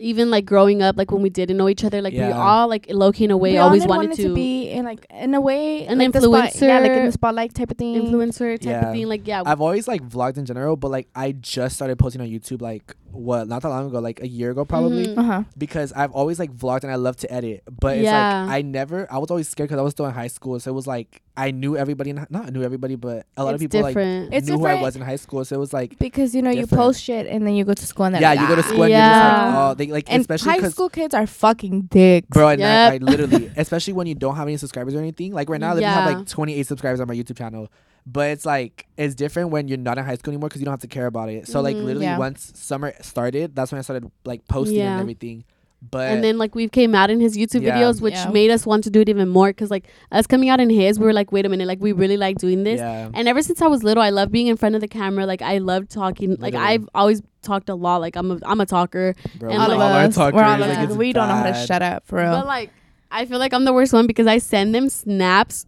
[0.02, 2.86] Even like growing up, like when we didn't know each other, like we all like
[2.88, 5.34] low key in a way we always did wanted wanted to, be in like in
[5.34, 8.58] a way An like the spot- yeah like in the spotlight type of thing influencer
[8.58, 8.86] type Yeah.
[8.88, 9.06] of thing.
[9.08, 12.28] Like yeah, i've always like vlogged in general but like i just started posting on
[12.28, 15.18] youtube like what not that long ago like a year ago probably Mhm.
[15.18, 18.44] uh-huh because I've always like vlogged and I love to edit, but it's Yeah.
[18.44, 19.06] like I never.
[19.12, 21.22] I was always scared because I was still in high school, so it was like
[21.36, 24.30] I knew everybody, in, not knew everybody, but a lot of people different.
[24.30, 26.42] like It's knew who I was in high school, so it was like because you
[26.42, 28.46] know you post shit and then you go to school and then yeah, like, you
[28.48, 29.46] go to school and you're just Yeah.
[29.46, 32.94] like oh they like and especially high school kids are fucking dicks bro, and I,
[32.94, 35.32] I literally especially when you don't have any subscribers or anything.
[35.32, 35.72] Like right now, yeah.
[35.72, 37.68] I literally have like 28 subscribers on my YouTube channel.
[38.10, 40.72] But it's like it's different when you're not in high school anymore because you don't
[40.72, 41.46] have to care about it.
[41.46, 41.84] So like Mhm.
[41.84, 42.18] literally Yeah.
[42.18, 44.92] once summer started, that's when I started like posting Yeah.
[44.92, 45.44] and everything.
[45.90, 47.76] But and then like we came out in his YouTube Yeah.
[47.78, 48.30] videos, which Yeah.
[48.30, 49.48] made us want to do it even more.
[49.48, 51.92] Because like us coming out in his, we were like, wait a minute, like we
[51.92, 52.80] really like doing this.
[52.80, 55.24] yeah, And ever since I was little, I love being in front of the camera.
[55.24, 56.30] Like I love talking.
[56.32, 56.66] Like Literally.
[56.74, 58.00] I've always talked a lot.
[58.02, 59.14] Like I'm a I'm a talker.
[59.38, 61.12] bro, and, we all like, of all are us we're all talkers, like, like, we
[61.14, 62.70] don't know how to shut up for real But like
[63.12, 65.66] I feel like I'm the worst one because I send them snaps.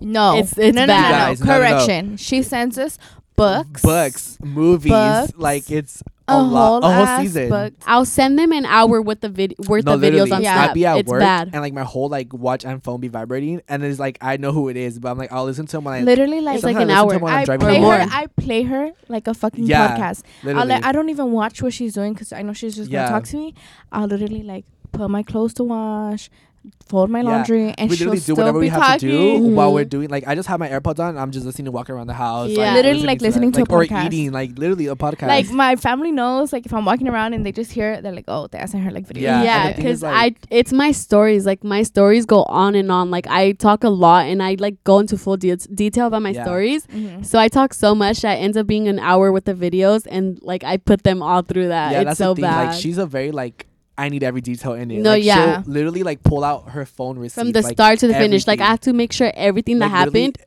[0.00, 1.10] No It's- it's no, no, bad.
[1.10, 1.58] no, no, Guys, no, no, no.
[1.58, 2.98] correction she sends us
[3.36, 5.32] books books, movies, Books.
[5.36, 7.48] like it's a, a, whole, a whole season.
[7.48, 10.54] book I'll send them an hour worth of vid- worth No, of videos on Yeah.
[10.54, 10.70] Snap.
[10.70, 11.50] I'd be at it's work bad.
[11.52, 14.52] and like my whole like watch and phone be vibrating, and it's like I know
[14.52, 16.64] who it is, but I'm like I'll listen to him when I literally like It's
[16.64, 17.12] like an I hour.
[17.14, 17.94] him I'm I driving play to more.
[17.98, 18.06] her.
[18.12, 20.22] I play her like a fucking Yeah, podcast.
[20.42, 22.90] I'll Literally, let, I don't even watch what she's doing because I know she's just
[22.90, 23.06] Yeah.
[23.08, 23.54] gonna talk to me.
[23.90, 26.30] I'll literally like put my clothes to wash,
[26.88, 27.28] fold my Yeah.
[27.30, 29.08] laundry, and we she'll do still whatever be we have talking.
[29.08, 29.74] to do while Mhm.
[29.74, 30.08] we're doing.
[30.10, 31.16] Like I just have my AirPods on.
[31.16, 32.50] I'm just listening to walk around the house.
[32.50, 32.74] Yeah.
[32.74, 33.24] Literally, like, that.
[33.26, 34.06] listening to a like, or podcast.
[34.06, 35.28] eating, like literally a podcast.
[35.28, 38.12] Like my family knows, like if I'm walking around and they just hear, it, they're
[38.14, 40.14] like, "Oh, that's her like video." Yeah, and Yeah, because like-
[40.50, 41.46] I it's my stories.
[41.46, 43.10] Like my stories go on and on.
[43.10, 46.30] Like I talk a lot and I like go into full de- detail about my
[46.30, 46.44] Yeah.
[46.44, 46.86] stories.
[46.88, 47.24] Mhm.
[47.24, 50.38] So I talk so much that ends up being an hour with the videos, and
[50.42, 51.92] like I put them all through that.
[51.92, 52.50] yeah, it's that's so the thing.
[52.50, 52.68] bad.
[52.70, 53.66] Like she's a very like
[54.00, 55.00] I need every detail in it.
[55.02, 55.62] No, like, yeah.
[55.62, 58.46] she'll literally like pull out her phone receipts From the like, start to the finish,
[58.46, 60.38] like I have to make sure everything that Like, literally, happened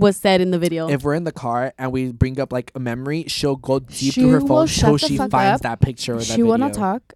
[0.00, 0.88] was said in the video.
[0.88, 4.14] If we're in the car and we bring up like a memory, she'll go deep
[4.14, 5.62] She through her phone shut till she fuck finds up.
[5.62, 6.46] that picture or that she video.
[6.46, 7.12] will not talk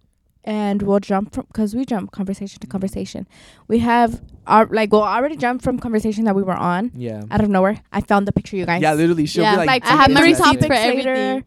[0.47, 2.71] and we'll jump from because we jump conversation to mm.
[2.71, 3.27] conversation
[3.67, 7.23] we have our like we'll already jump from conversation that we were on Yeah.
[7.29, 9.67] out of nowhere i found the picture you guys Yeah, literally, she'll Yeah, be like,
[9.67, 10.61] like I have taking my it two to for shit.
[10.61, 11.43] topics everything.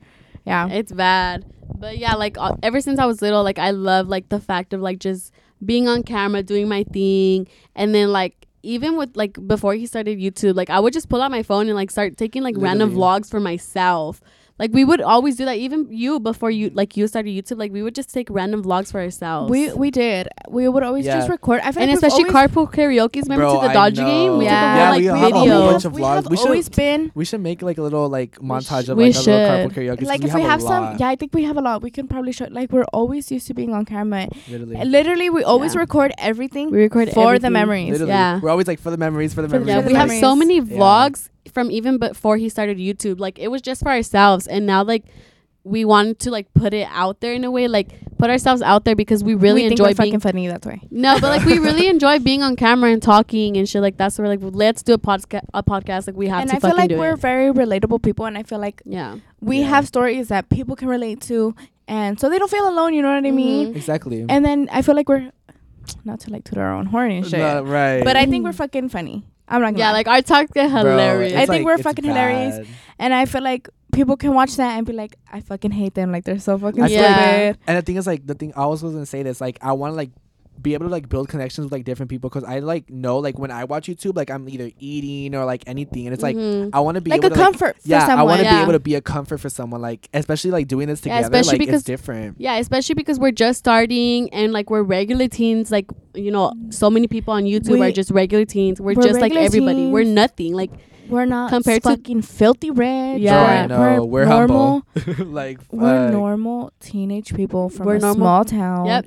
[0.51, 1.45] Yeah It's bad.
[1.79, 4.75] But yeah, like uh, ever since I was little, like I love like the fact
[4.75, 5.33] of like just
[5.65, 10.19] being on camera, doing my thing, and then like even with like before he started
[10.19, 12.91] YouTube, like I would just pull out my phone and like start taking like random
[12.93, 14.21] vlogs for myself.
[14.61, 15.57] Like we would always do that.
[15.57, 18.93] Even you before you like you started YouTube, like we would just take random vlogs
[18.93, 19.51] for ourselves.
[19.51, 20.29] We we did.
[20.51, 21.17] We would always Yeah.
[21.19, 21.61] just record.
[21.65, 23.23] I feel and like especially always, carpool karaoke's.
[23.29, 24.33] Remember Bro, to the I Dodger game?
[24.37, 24.51] We know.
[24.51, 25.71] took a Yeah, whole we like have a whole video.
[25.73, 26.15] bunch of we vlogs.
[26.17, 29.05] have We should- always been We should make like a little like montage of we
[29.07, 29.75] like a little carpool should.
[29.81, 29.99] karaoke.
[29.99, 30.85] 'cause like if we we have a some.
[31.01, 31.81] Yeah, I think we have a lot.
[31.83, 32.47] We can probably show.
[32.51, 34.29] Like we're always used to being on camera.
[34.51, 34.85] literally.
[34.85, 35.81] Literally, we always Yeah.
[35.81, 37.93] record everything We record for the memories.
[37.93, 38.13] Literally.
[38.13, 38.41] Yeah.
[38.43, 39.69] We're always like for the memories, for the memories.
[39.69, 43.21] Yeah, we have so many vlogs from even before he started YouTube.
[43.21, 45.05] Like it was just for ourselves, and now like
[45.63, 48.85] we wanted to like put it out there in a way, like put ourselves out
[48.87, 49.97] there because we really we think enjoy we're being.
[50.13, 50.47] fucking funny.
[50.49, 50.81] That's why.
[50.91, 54.13] no, but like we really enjoy being on camera and talking and shit like that.
[54.15, 55.43] So we're like, let's do a podcast.
[55.53, 56.65] A podcast like we have to do that.
[56.65, 57.21] and I feel like we're it.
[57.21, 59.67] very relatable people, and I feel like Yeah, we Yeah.
[59.69, 61.55] have stories that people can relate to,
[61.87, 62.95] and so they don't feel alone.
[62.95, 63.75] You know what I mean?
[63.75, 63.77] Mhm.
[63.77, 64.25] Exactly.
[64.29, 65.31] And then I feel like we're
[66.05, 68.03] not to like toot our own horn and shit, No, right.
[68.03, 69.25] but I think we're fucking funny.
[69.51, 69.87] I'm not gonna yeah.
[69.89, 69.93] lie.
[69.99, 71.33] Like our talks get Bro, hilarious.
[71.35, 72.67] I it's think we're it's fucking hilarious.
[72.99, 76.13] and I feel like people can watch that and be like, I fucking hate them.
[76.13, 77.59] Like they're so fucking I feel like- stupid.
[77.67, 79.93] And the thing is, like, the thing I was gonna say this, like, I want
[79.93, 80.11] to like
[80.61, 83.39] be able to like build connections with like different people because I like know like
[83.39, 86.71] when I watch YouTube, like I'm either eating or like anything, and it's like Mhm.
[86.73, 88.45] I want to be Like able a to, like, comfort for yeah, I want to
[88.45, 88.57] Yeah.
[88.59, 91.37] be able to be a comfort for someone, like especially like doing this Yeah, together.
[91.39, 92.37] especially like because- it's different.
[92.39, 95.71] Yeah, especially because we're just starting and like we're regular teens.
[95.71, 98.81] Like you know, so many people on YouTube We- are just regular teens.
[98.81, 99.87] We're, we're just like regular everybody.
[99.87, 100.55] We're nothing.
[100.55, 100.71] Like
[101.09, 103.21] we're not compared to- fucking filthy rich.
[103.21, 103.67] Yeah.
[103.67, 104.05] Bro, I know.
[104.05, 104.83] We're, normal.
[104.97, 105.25] humble.
[105.33, 108.15] like We're normal teenage people from We're a normal.
[108.17, 109.07] small town Yep.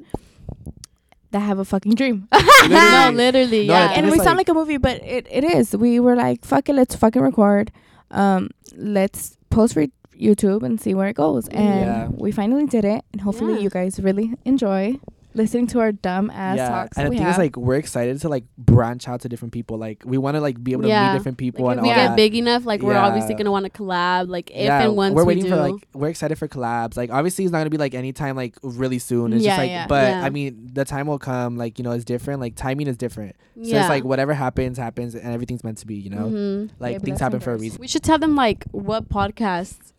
[1.34, 2.28] That have a fucking dream.
[2.32, 3.16] no, Literally.
[3.24, 3.68] literally.
[3.68, 3.92] No, yeah.
[3.96, 5.76] And we it's sound like- like a movie, but it, it is.
[5.76, 7.72] We were like, fuck it, let's fucking record.
[8.12, 9.86] Um, let's post for
[10.20, 11.48] YouTube and see where it goes.
[11.50, 12.08] And Yeah.
[12.10, 13.60] we finally did it, and hopefully Yeah.
[13.60, 15.00] you guys really enjoy
[15.36, 16.98] listening to our dumb ass yeah, talks.
[16.98, 17.36] and the we thing have.
[17.36, 19.78] is, like, we're excited to like branch out to different people.
[19.78, 21.12] Like, we want to like be able to Yeah.
[21.12, 22.16] meet different people Like, and if we all get that.
[22.16, 23.06] big enough, like we're Yeah.
[23.06, 24.28] obviously gonna want to collab.
[24.30, 25.50] Like if yeah, and once we're we waiting do.
[25.50, 26.96] for like we're excited for collabs.
[26.98, 29.34] Like obviously it's not gonna be like anytime like really soon.
[29.34, 29.88] It's Yeah, just like yeah.
[29.88, 30.24] but Yeah.
[30.26, 32.40] I mean the time will come, like, you know, it's different.
[32.40, 33.36] Like timing is different.
[33.56, 33.82] So yeah.
[33.82, 36.26] it's like whatever happens, happens and everything's meant to be, you know?
[36.28, 36.70] Mhm.
[36.80, 37.80] Like Yeah, things happen for a reason.
[37.80, 39.92] We should tell them like what podcasts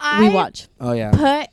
[0.00, 0.68] I we watch.
[0.80, 1.10] Oh yeah.
[1.12, 1.48] put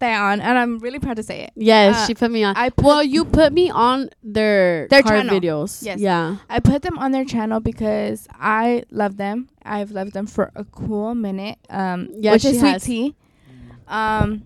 [0.00, 1.52] that on, and I'm really proud to say it.
[1.56, 2.54] Yes, Uh, she put me on.
[2.56, 5.38] I put, well, you put me on their Their car channel.
[5.40, 5.82] videos.
[5.84, 5.98] Yes.
[6.00, 6.36] Yeah.
[6.48, 9.48] I put them on their channel because I love them.
[9.64, 11.58] I've loved them for a cool minute.
[11.70, 12.84] Um, Yeah, which she is Sweet has.
[12.84, 13.14] Tea.
[13.88, 14.42] Um,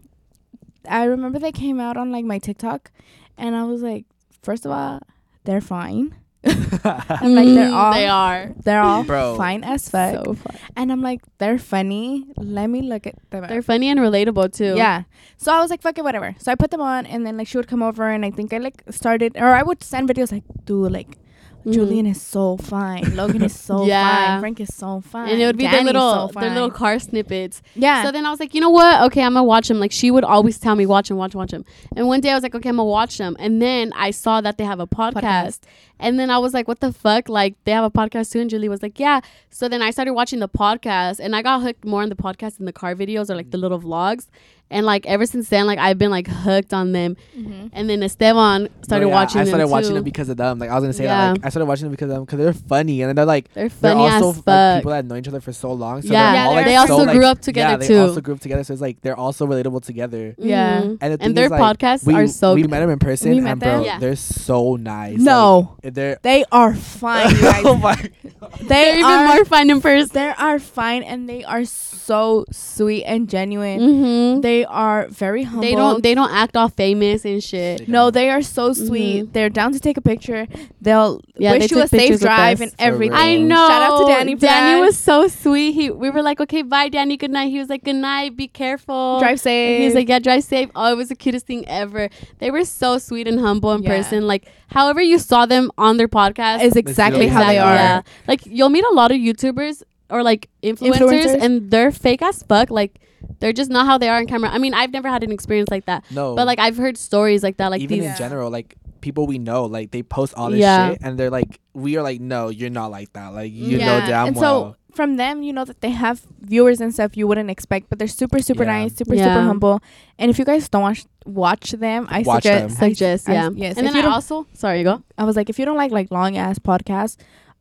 [0.89, 2.91] I remember they came out on like my TikTok,
[3.37, 4.05] and I was like,
[4.43, 5.01] first of all,
[5.45, 6.15] they're fine.
[6.45, 8.53] I'm like, they're Mm, all They are.
[8.65, 9.37] they're all Bro.
[9.37, 10.57] fine as fuck, So fun.
[10.77, 12.27] and I'm like, they're funny.
[12.37, 13.47] Let me look at them.
[13.47, 14.75] They're funny and relatable too.
[14.77, 15.03] Yeah.
[15.37, 16.35] So I was like, fuck it, whatever.
[16.39, 18.53] So I put them on, and then like she would come over, and I think
[18.53, 21.19] I like started, or I would send videos like, dude, like
[21.67, 21.75] Mhm.
[21.75, 24.09] Julian is so fine, Logan is so Yeah.
[24.09, 26.71] fine, Frank is so fine, And it would be Danny's their little so their little
[26.71, 27.61] car snippets.
[27.75, 28.03] yeah.
[28.03, 29.03] So then I was like, you know what?
[29.09, 29.79] Okay, I'm gonna watch them.
[29.79, 31.67] Like she would always tell me, watch them, watch, watch them.
[31.95, 33.37] And one day I was like, okay, I'm gonna watch them.
[33.39, 35.21] And then I saw that they have a podcast.
[35.21, 35.59] Podcast.
[36.01, 37.29] And then I was like, what the fuck?
[37.29, 38.41] Like they have a podcast too.
[38.41, 39.21] And Julie was like, yeah.
[39.51, 42.57] So then I started watching the podcast, and I got hooked more on the podcast
[42.57, 44.27] than the car videos or like the little vlogs.
[44.73, 47.17] And like ever since then, like I've been like hooked on them.
[47.37, 47.71] Mhm.
[47.73, 49.95] And then Esteban started No, yeah, watching I started them watching too.
[49.97, 50.61] them because of them.
[50.61, 51.19] Like I was gonna say Yeah.
[51.19, 51.31] that.
[51.39, 53.69] Like I started watching them because of them because they're funny and they're like They're
[53.69, 56.03] they're also as like, people that know each other for so long.
[56.03, 56.31] So Yeah.
[56.31, 57.99] they're Yeah, all, like, they also so, like- grew up together, yeah, they too.
[57.99, 58.63] also grew up together.
[58.63, 60.37] So it's like they're also relatable together.
[60.39, 60.83] Yeah.
[60.83, 60.99] Mhm.
[61.01, 62.71] And the And their is, like, podcasts we, are so we good.
[62.71, 63.83] met them in person We met and bro, them?
[63.85, 63.99] Yeah.
[63.99, 65.19] they're so nice.
[65.19, 65.75] No.
[65.91, 67.63] Like, they're They are fine, guys.
[67.65, 67.95] oh my
[68.61, 70.11] they They're even more fun in person.
[70.15, 73.81] they are fine, and they are so sweet and genuine.
[73.81, 74.41] Mm-hmm.
[74.41, 75.63] They are very humble.
[75.63, 77.89] They don't they don't act all famous and shit.
[77.89, 79.25] No, they are so sweet.
[79.27, 79.33] Mhm.
[79.33, 80.47] They're down to take a picture.
[80.81, 83.15] They'll Yeah, wish they you a safe drive and everything.
[83.17, 83.69] I know.
[83.69, 84.35] Shout out to Danny.
[84.35, 84.87] Danny that.
[84.87, 85.73] was so sweet.
[85.73, 87.17] He we were like, okay, bye, Danny.
[87.17, 87.51] Good night.
[87.51, 88.37] He was like, good night.
[88.37, 89.21] Be careful.
[89.21, 89.79] drive safe.
[89.81, 90.69] He was like, yeah, drive safe.
[90.75, 92.09] Oh, it was the cutest thing ever.
[92.39, 93.91] They were so sweet and humble in Yeah.
[93.97, 94.27] person.
[94.27, 97.75] Like, however you saw them on their podcast, is exactly Exactly, how they are.
[97.75, 98.03] Yeah.
[98.29, 101.43] Like you'll meet a lot of YouTubers or like influencers, Influencers.
[101.43, 102.71] and they're fake as fuck.
[102.71, 103.01] Like
[103.39, 104.51] they're just not how they are on camera.
[104.51, 106.35] I mean, I've never had an experience like that, no.
[106.35, 107.71] but like I've heard stories like that.
[107.71, 108.05] Like even these.
[108.07, 108.19] in Yeah.
[108.19, 110.91] general, like people we know, like they post all this Yeah.
[110.91, 113.33] shit and they're like, we are like, no, you're not like that.
[113.33, 113.87] Like you yeah.
[114.01, 114.73] know damn and well.
[114.73, 117.99] so from them, you know that they have viewers and stuff you wouldn't expect, but
[117.99, 118.79] they're super, super Yeah.
[118.79, 119.25] nice, super, Yeah.
[119.35, 119.83] super humble.
[120.19, 122.89] And if you guys don't watch watch them, I Watch suggest them.
[122.91, 123.51] Suggest, I- yeah.
[123.55, 123.77] yes.
[123.77, 125.03] And if then you I don't, also sorry, go.
[125.19, 127.17] I was like, if you don't like like long ass podcasts,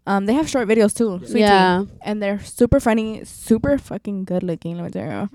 [0.10, 1.22] Um, they have short videos too.
[1.26, 1.84] Sweet yeah.
[1.86, 1.92] tea.
[2.02, 4.76] and they're super funny, super fucking good looking.
[4.78, 5.30] Let me tell you.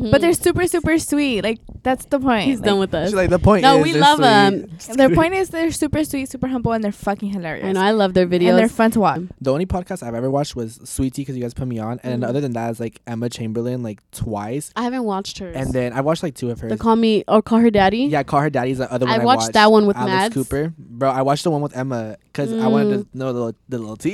[0.00, 0.10] Mhm.
[0.12, 1.42] But they're super super sweet.
[1.42, 2.44] Like that's the point.
[2.44, 3.08] he's Like, done with us.
[3.08, 3.62] She's like the point.
[3.62, 4.70] No, is we love them.
[4.94, 7.66] Their point is they're super sweet, super humble, and they're fucking hilarious.
[7.66, 7.80] I know.
[7.82, 8.50] I love their videos.
[8.50, 9.22] and they're fun to watch.
[9.40, 12.22] The only podcast I've ever watched was Sweetie because you guys put me on, and
[12.22, 12.28] Mhm.
[12.28, 15.50] other than that, is like Emma Chamberlain like twice, I haven't watched her.
[15.50, 16.70] and then I watched like two of hers.
[16.70, 18.04] the call me or call her daddy.
[18.04, 19.18] yeah, call her daddy's the other one.
[19.18, 20.34] I I watched that one with Alex Mads.
[20.34, 21.10] Cooper, bro.
[21.10, 23.10] I watched the one with Emma because I wanted Mm.
[23.12, 24.11] to know the little, the little tea,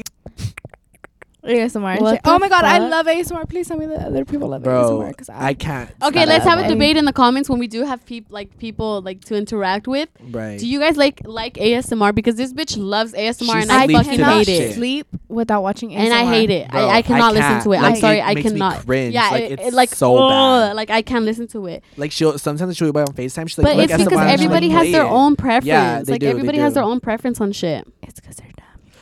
[1.44, 2.00] ASMR.
[2.00, 2.20] What.
[2.24, 3.48] Oh my god, I love ASMR.
[3.48, 4.98] Please tell me that other people love bro.
[4.98, 5.90] ASMR because I can't.
[6.02, 6.68] Okay, let's have a way.
[6.68, 10.08] debate in the comments when we do have peop- like people like to interact with.
[10.20, 10.58] Right.
[10.58, 12.14] Do you guys like like ASMR?
[12.14, 14.74] Because this bitch loves ASMR She and I fucking hate it.
[14.74, 15.98] sleep without watching ASMR.
[15.98, 16.70] And I hate it.
[16.70, 17.80] Bro, I, I cannot listen to it.
[17.80, 18.84] Like, I'm sorry, it I makes me cannot.
[18.84, 19.14] cringe.
[19.14, 20.76] Yeah, Like, it, it's it, like so ugh, bad.
[20.76, 21.82] Like I can't listen to it.
[21.96, 23.48] Like she'll sometimes she'll be on Facetime.
[23.48, 25.66] She's like, but it's because everybody has their own preference.
[25.66, 27.86] Yeah, they like do, everybody has their own preference on shit.
[28.02, 28.47] It's because they're dumb.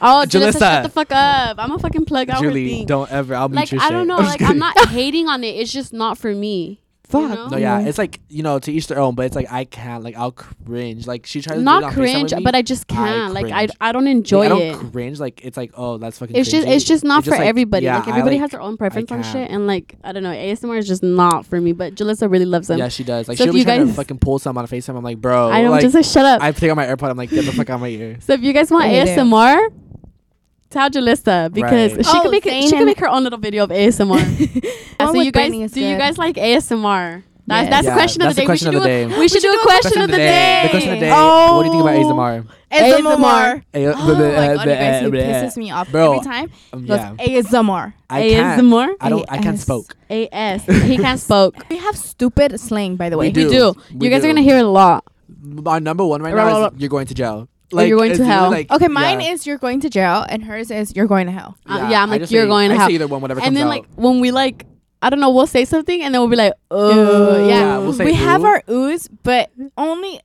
[0.00, 0.58] Oh, Jalissa, Jalissa.
[0.58, 1.58] shut the fuck up.
[1.58, 2.86] I'm gonna fucking plug out her Julie, thing.
[2.86, 3.34] don't ever.
[3.34, 3.92] I'll mute Like your I shit.
[3.92, 4.18] don't know.
[4.18, 5.56] just Like I'm not hating on it.
[5.56, 6.80] It's just not for me.
[7.08, 7.22] Fuck.
[7.22, 7.46] You know?
[7.50, 10.02] No, yeah, it's like you know to each their own, but it's like I can't.
[10.02, 11.06] Like I'll cringe.
[11.06, 12.42] Like she tries Not to do it cringe, me.
[12.42, 13.32] but I just can't.
[13.32, 13.68] like I.
[13.80, 14.72] I don't enjoy like, I it.
[14.72, 15.20] don't cringe.
[15.20, 16.34] Like it's like oh that's fucking.
[16.34, 17.84] It's just it's just not It's for like, everybody.
[17.84, 20.32] yeah, like everybody like- has their own preference on shit, and like I don't know,
[20.32, 21.70] ASMR is just not for me.
[21.72, 22.78] But Jalissa really loves them.
[22.80, 23.28] Yeah, she does.
[23.28, 24.96] Like So she'll if be you trying to guys- fucking pull some on a Facetime.
[24.96, 25.48] I'm like, bro.
[25.48, 26.42] I don't like, just like shut up.
[26.42, 27.08] I take out my AirPod.
[27.10, 28.16] I'm like, get the fuck out of my ear.
[28.18, 29.16] so if you guys want I hate.
[29.16, 29.68] ASMR,
[30.76, 32.04] tell Jalissa because Right.
[32.06, 34.20] she Oh, can make it, Zayn she can make her own little video of ASMR.
[35.00, 37.22] Yeah, so you guys, Britney is do you guys like ASMR?
[37.48, 37.70] That, Yes.
[37.70, 38.44] That's Yeah, the question of the day.
[38.44, 39.14] question we of should the do day.
[39.14, 40.60] a, we should do a question of the day.
[40.64, 41.12] The question of the day.
[41.14, 41.56] Oh.
[41.56, 42.34] What do you think about ASMR?
[42.72, 43.62] ASMR.
[43.72, 46.50] A- Oh my god, you guys, he pisses me off Bro, every time.
[46.72, 47.94] Um, He goes, yeah, ASMR.
[48.10, 48.60] I can't.
[48.60, 48.88] ASMR.
[49.00, 49.24] I don't.
[49.30, 49.62] I can't AS.
[49.62, 49.94] spoke.
[50.10, 50.62] AS.
[50.90, 51.54] He can't spoke.
[51.70, 53.30] We have stupid slang, by the way.
[53.30, 53.50] We We do.
[53.50, 53.74] do.
[54.04, 55.04] You guys are gonna hear a lot.
[55.64, 57.46] Our number one right now is you're going to jail.
[57.72, 58.50] Or you're going to hell.
[58.50, 59.32] Like, Okay, mine yeah.
[59.32, 61.56] is you're going to jail, and hers is you're going to hell.
[61.66, 62.88] Uh, yeah, I'm I like, you're say- going to I hell.
[62.88, 63.70] say either one, whatever And comes then out.
[63.70, 64.64] like when we like,
[65.02, 67.54] I don't know, we'll say something and then we'll be like, oh yeah.
[67.56, 70.20] Yeah, we'll say we have our oohs, but only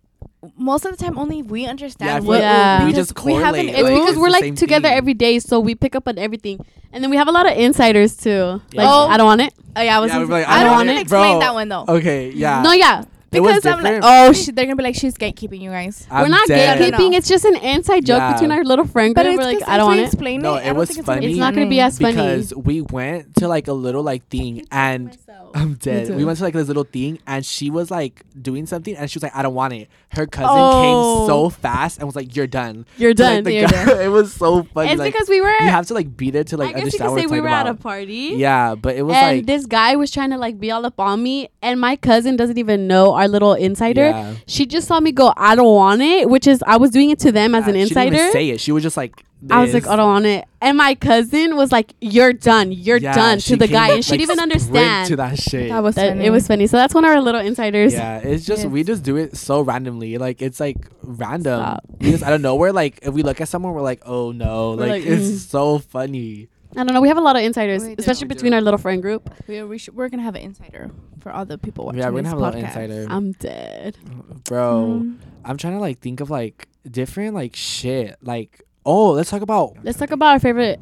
[0.57, 2.85] most of the time only we understand feel what Yeah.
[2.85, 4.97] we because just we haven't it's like, because it's we're like together thing.
[4.97, 6.65] every day, so we pick up on everything.
[6.93, 8.61] And then we have a lot of insiders too.
[8.73, 9.07] Like Oh.
[9.07, 9.53] I don't want it.
[9.75, 10.11] Oh yeah, I was.
[10.11, 11.39] Yeah, we'd be like, I, I don't don't want to it, explain bro.
[11.41, 11.85] that one though.
[11.87, 12.61] Okay, yeah.
[12.61, 13.03] No, yeah.
[13.33, 16.05] It was Because I'm like, oh, she, they're gonna be like, she's gatekeeping you guys.
[16.11, 16.93] we're not dead.
[16.93, 17.13] gatekeeping.
[17.13, 18.33] It's just an inside joke Yeah.
[18.33, 19.35] between our little friend But group.
[19.35, 20.05] it's We're like, 'cause I don't if want we it.
[20.07, 21.25] explain No, it, it I don't was think it's funny.
[21.27, 22.13] It's not gonna be as funny.
[22.13, 25.17] because we went to like a little like thing and
[25.53, 26.15] I'm dead.
[26.15, 29.17] We went to like this little thing and she was like doing something and she
[29.17, 29.89] was like, I don't want it.
[30.09, 30.81] Her cousin Oh.
[30.81, 31.49] came so oh.
[31.49, 32.85] fast and was like, You're done.
[32.97, 33.43] You're To, like, done.
[33.45, 34.01] the You're guy- done.
[34.01, 34.91] it was so funny.
[34.91, 35.51] It's like, because we were.
[35.51, 37.33] you have to like be there to like I guess you understand could what say
[37.35, 38.33] we were at a party.
[38.37, 41.21] Yeah, but it was like this guy was trying to like be all up on
[41.23, 44.09] me, and my cousin doesn't even know our little insider.
[44.09, 44.35] yeah.
[44.47, 47.19] She just saw me go, I don't want it, which is I was doing it
[47.19, 48.15] to them as an Yeah, She didn't insider.
[48.15, 48.59] even say it.
[48.59, 49.87] She was just like I was like.
[49.87, 50.45] I don't want it.
[50.61, 52.71] And my cousin was like, You're done.
[52.71, 53.91] You're Yeah, done to the guy.
[53.93, 55.07] And she didn't even understand.
[55.09, 55.69] to that shit.
[55.69, 56.25] That was that funny.
[56.25, 56.67] it was funny.
[56.67, 57.93] So that's one of our little insiders.
[57.93, 60.17] Yeah, it's just we just do it so randomly.
[60.17, 61.61] Like it's like random.
[61.61, 61.83] Stop.
[61.99, 62.71] We just out of nowhere.
[62.71, 65.37] Like if we look at someone, we're like, oh no, like, like, it's mm.
[65.37, 66.49] so funny.
[66.75, 67.01] I don't know.
[67.01, 67.95] We have a lot of insiders, We do.
[67.99, 68.55] especially We between do.
[68.55, 69.29] our little friend group.
[69.47, 72.21] We, we should, we're gonna have an insider for all the people watching yeah, we're
[72.21, 72.83] gonna this have a little podcast.
[72.87, 73.97] insider, I'm dead.
[74.45, 75.01] bro.
[75.03, 75.17] Mm.
[75.43, 78.15] I'm trying to like think of like different like shit.
[78.21, 80.79] Like oh, let's talk about Let's talk about our favorite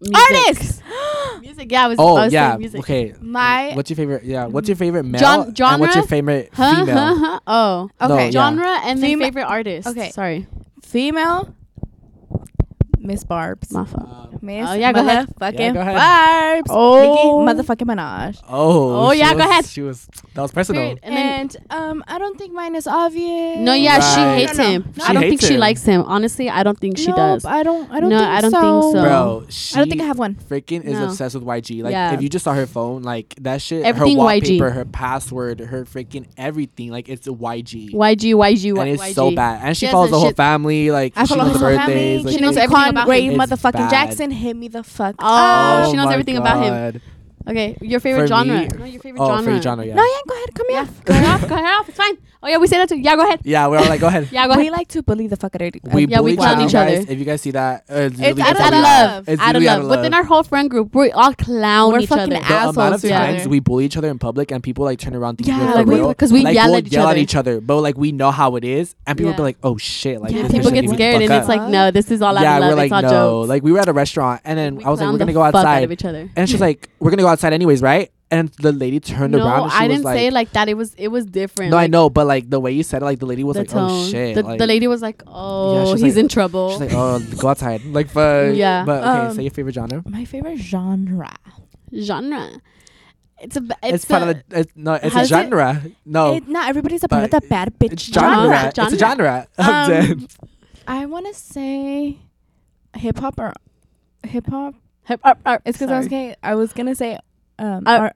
[0.00, 0.16] music.
[0.16, 0.82] Artists.
[1.40, 1.70] Music.
[1.72, 1.98] Yeah, I was.
[1.98, 2.48] I oh was yeah.
[2.50, 2.80] saying music.
[2.80, 4.24] Okay, My what's your favorite?
[4.24, 5.50] Yeah, what's your favorite male?
[5.52, 6.06] Gen- And what's your genre?
[6.08, 6.84] favorite Huh?
[6.84, 6.96] female?
[6.96, 7.14] Huh?
[7.18, 7.40] Huh?
[7.46, 7.90] Oh.
[8.08, 8.30] No, okay yeah.
[8.30, 9.88] Genre and then Fema- favorite artist.
[9.88, 10.10] Okay.
[10.10, 10.46] Sorry.
[10.82, 11.54] female,
[13.02, 13.72] Miss Barb's.
[13.72, 14.08] My fault.
[14.34, 15.26] Uh, Miss Oh, yeah, go ahead.
[15.40, 16.52] motherfucking Yeah.
[16.54, 16.70] Barb's.
[16.70, 17.44] Oh.
[17.44, 18.40] Nicki motherfucking Minaj.
[18.48, 19.64] oh, Oh, she yeah, go ahead.
[19.64, 20.82] She was that was personal.
[20.82, 21.00] Period.
[21.02, 23.58] And And, um, I don't think mine is obvious.
[23.58, 24.02] no, yeah, Right.
[24.36, 24.92] she hates No, no, him.
[24.98, 25.04] no.
[25.04, 26.02] I don't think hates she likes him.
[26.06, 27.44] Honestly, I don't think she No, does.
[27.46, 27.90] I don't.
[27.90, 28.10] I don't.
[28.10, 28.60] No, think I don't so.
[28.82, 29.02] think so.
[29.02, 30.34] Bro, she I don't think I have one.
[30.34, 31.04] freaking is No.
[31.06, 31.82] obsessed with YG.
[31.82, 32.12] Like Yeah.
[32.14, 34.60] if you just saw her phone, like that shit, Everything her YG.
[34.60, 37.92] her password, her freaking everything, like it's a YG.
[37.94, 39.14] YG, YG, and it's YG.
[39.14, 39.60] so bad.
[39.64, 40.90] And she, She follows the the whole family.
[40.90, 42.30] Like I she knows the birthdays.
[42.30, 43.40] She knows everything about Ray him.
[43.40, 43.90] It's motherfucking bad.
[43.90, 44.30] Jackson.
[44.30, 45.16] Hit me the fuck.
[45.18, 45.86] Oh, up.
[45.86, 47.00] Oh she knows my everything about him.
[47.44, 47.50] God.
[47.50, 48.60] Okay, your favorite For genre.
[48.60, 49.44] me- no, your favorite Oh, genre.
[49.44, 49.94] favorite genre, yeah.
[49.94, 50.54] No, yeah, go ahead.
[50.54, 50.94] Come Yeah, here.
[51.04, 51.48] go ahead off.
[51.48, 51.88] Go ahead off.
[51.88, 52.16] It's fine.
[52.42, 52.96] Oh yeah, we say that too.
[52.96, 53.40] Yeah, go ahead.
[53.44, 54.28] Yeah, we're all like, go ahead.
[54.32, 54.72] Yeah, go We ahead.
[54.72, 57.06] like to bully the fuck out of We Yeah, we bully each other, guys.
[57.10, 58.82] If you guys see that, uh, it's, It's literally out just of how we are.
[58.82, 59.28] love.
[59.28, 59.98] It's out of literally love.
[59.98, 62.30] Within our whole friend group, we all clown We're each fucking other.
[62.30, 63.26] the amount of assholes together.
[63.36, 65.74] times we bully each other in public and people like turn around thinking Yeah, we're
[65.74, 66.14] like for we- real.
[66.14, 67.10] 'cause we like, yell we'll at each yell other.
[67.12, 69.36] at each other, but like we know how it is, and people Yeah.
[69.36, 71.40] be like, "Oh shit!" Like Yeah, this People person get needs to scared, and fuck
[71.40, 72.70] it's like, no, this is all out yeah, of love.
[72.70, 73.08] we're like, it's all no.
[73.10, 73.48] jokes.
[73.50, 75.24] Like we were at a restaurant, and then We I was like, clown we're the
[75.26, 76.30] gonna go fuck out outside, of each other.
[76.36, 78.10] and she's like, we're gonna go outside anyways, right?
[78.32, 80.68] and the lady turned no, around I didn't like, say it like that.
[80.68, 81.72] It was it was different.
[81.72, 83.62] no, I know, but like the way you said it, like the lady was the
[83.62, 83.90] like, tone.
[83.90, 86.80] oh shit, The, like, the lady was like, "Oh, she's he's like- in trouble." she's
[86.80, 88.84] like, oh, go outside, like, but Yeah.
[88.84, 90.02] but okay, Um, say your favorite genre.
[90.06, 91.34] My favorite genre.
[91.92, 92.50] Genre.
[93.42, 93.62] It's a.
[93.82, 94.60] It's, It's, part a, of the.
[94.60, 95.82] It's, no, it's a How's it- genre.
[96.06, 98.66] No, It, not everybody's a part of the bad bitch it's genre.
[98.68, 98.98] It's a Genre.
[98.98, 99.48] genre.
[99.58, 100.26] I'm Um, dead.
[100.86, 102.18] I want to say
[102.96, 103.52] hip hop or
[104.24, 104.74] hip hop.
[105.10, 107.18] Hip- uh, uh, It's because I was gonna, I was gonna say
[107.58, 108.14] um Uh, R-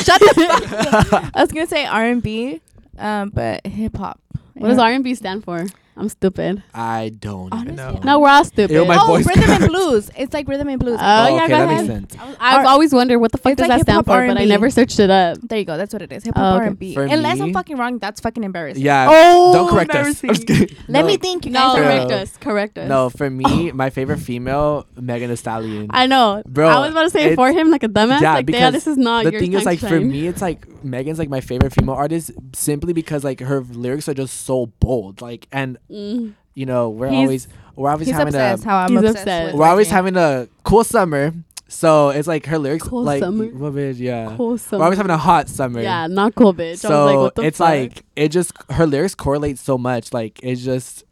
[0.00, 0.34] shut the
[0.90, 1.30] fuck up.
[1.34, 2.60] I was gonna say R and B,
[2.98, 4.20] um, but hip hop.
[4.54, 5.66] What does R and B stand for?
[5.98, 6.62] I'm stupid.
[6.72, 8.00] I don't Honestly, know.
[8.04, 8.70] No, we're all stupid.
[8.72, 10.10] Ew, my oh, voice rhythm and blues.
[10.16, 10.98] It's like rhythm and blues.
[11.00, 11.88] Oh, oh, yeah, okay, go that ahead.
[11.88, 12.16] makes sense.
[12.22, 14.14] I was- I've Or- always wondered what the fuck It's does like that stand hip-hop
[14.14, 14.46] for, but I R&B.
[14.48, 15.38] never searched it up.
[15.42, 15.76] there you go.
[15.76, 16.22] That's what it is.
[16.24, 16.60] Hip Oh, hop okay.
[16.62, 16.94] R and B.
[16.94, 18.82] For Unless me- I'm fucking wrong, that's fucking embarrassing.
[18.84, 19.08] Yeah.
[19.10, 20.22] Oh, don't correct us.
[20.22, 20.76] I'm just kidding.
[20.88, 21.06] Let No.
[21.06, 21.46] me think.
[21.46, 22.36] You No, guys are correct us.
[22.38, 22.88] Correct us.
[22.88, 25.88] No, for me, my favorite female, Megan Thee Stallion.
[25.90, 28.20] I know, Bro, I was about to say it for it's- him like a dumbass.
[28.20, 30.40] yeah, like, because yeah, this is not the your thing is, like, for me, it's
[30.40, 34.66] like Megan's like my favorite female artist simply because like her lyrics are just so
[34.80, 35.20] bold.
[35.20, 36.34] Like, and Mm.
[36.54, 38.64] you know, we're He's- always we're always He's having obsessed.
[38.64, 39.18] a How I'm He's obsessed.
[39.18, 39.46] obsessed.
[39.52, 39.94] with we're always Whitney.
[39.94, 41.32] having a cool summer.
[41.70, 43.44] So it's like her lyrics, Cool like summer?
[43.46, 44.34] what bitch, yeah.
[44.38, 44.58] Cool.
[44.72, 45.82] We're always having a hot summer.
[45.82, 46.68] yeah, not cool, bitch.
[46.68, 47.68] I was So like, what the it's fuck?
[47.68, 50.12] like it just her lyrics correlate so much.
[50.14, 51.04] Like it's just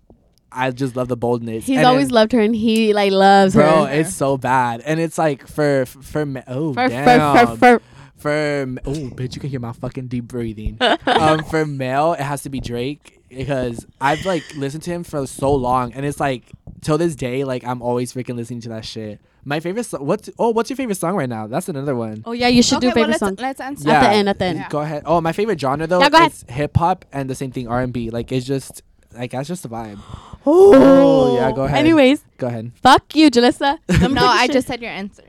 [0.51, 1.67] I just love the boldness.
[1.67, 3.65] he's And always then- loved her, and he like loves bro.
[3.65, 3.71] her.
[3.71, 7.47] Bro, it's so bad, and it's like for for me- oh For, damn.
[7.49, 7.83] for, for,
[8.17, 10.79] For m- oh, bitch, you can hear my fucking deep breathing.
[11.07, 15.27] um, for male, it has to be Drake because I've like listened to him for
[15.27, 16.45] so long, and it's like
[16.83, 19.21] till this day, like I'm always freaking listening to that shit.
[19.45, 21.47] My favorite, so- what's oh, what's your favorite song right now?
[21.47, 22.23] That's another one.
[22.25, 23.37] oh yeah, you should okay, do favorite well, song.
[23.39, 23.91] let's, let's answer.
[23.91, 24.59] At the end, at the end.
[24.59, 24.69] Yeah.
[24.69, 25.03] Go ahead.
[25.07, 26.33] Oh, my favorite genre though Yeah, go ahead.
[26.33, 28.11] is hip hop and the same thing R and B.
[28.11, 28.83] Like it's just
[29.15, 29.99] like that's just a vibe.
[30.49, 31.79] Oh, yeah, go ahead.
[31.79, 32.71] Anyways, Go ahead.
[32.81, 33.79] fuck you, Jalissa.
[33.89, 34.53] No, take a I shit.
[34.53, 35.25] just said your answer.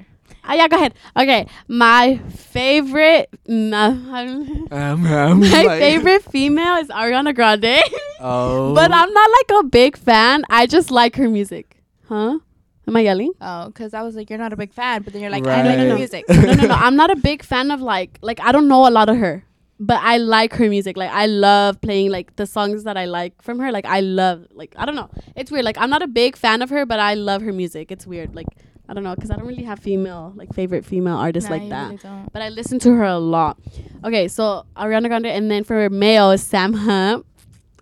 [0.50, 0.94] Ah, yeah, go ahead.
[1.16, 7.82] Okay, my favorite, no, Um, um, my like- favorite female is Ariana Grande,
[8.22, 10.44] Oh, but I'm not like a big fan.
[10.50, 11.84] I just like her music.
[12.08, 12.40] Huh?
[12.88, 13.34] Am I yelling?
[13.42, 15.60] Oh, because I was like, you're not a big fan, but then you're like, Right.
[15.66, 15.96] I like No, no, no.
[15.98, 16.24] music.
[16.30, 16.74] no, no, no.
[16.76, 19.44] I'm not a big fan of like like I don't know a lot of her,
[19.80, 20.98] but I like her music.
[20.98, 23.72] Like I love playing like the songs that I like from her.
[23.72, 25.10] Like I love like I don't know.
[25.36, 25.66] It's weird.
[25.66, 27.92] Like I'm not a big fan of her, but I love her music.
[27.92, 28.36] It's weird.
[28.36, 28.48] Like
[28.90, 31.70] I don't know because I don't really have female like favorite female artists Nah, like
[31.70, 32.04] that.
[32.04, 32.26] really.
[32.34, 33.60] But I listen to her a lot.
[34.04, 37.26] Okay, so Ariana Grande, and then for male is Sam Hunt.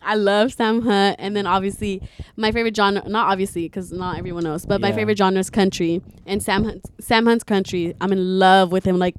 [0.08, 2.01] I love Sam Hunt, and then obviously
[2.36, 6.01] my favorite genre, not obviously because not everyone knows, but my favorite genre is country,
[6.27, 7.95] and Sam Hunt, Sam Hunt's country.
[8.01, 8.99] I'm in love with him.
[8.99, 9.15] Like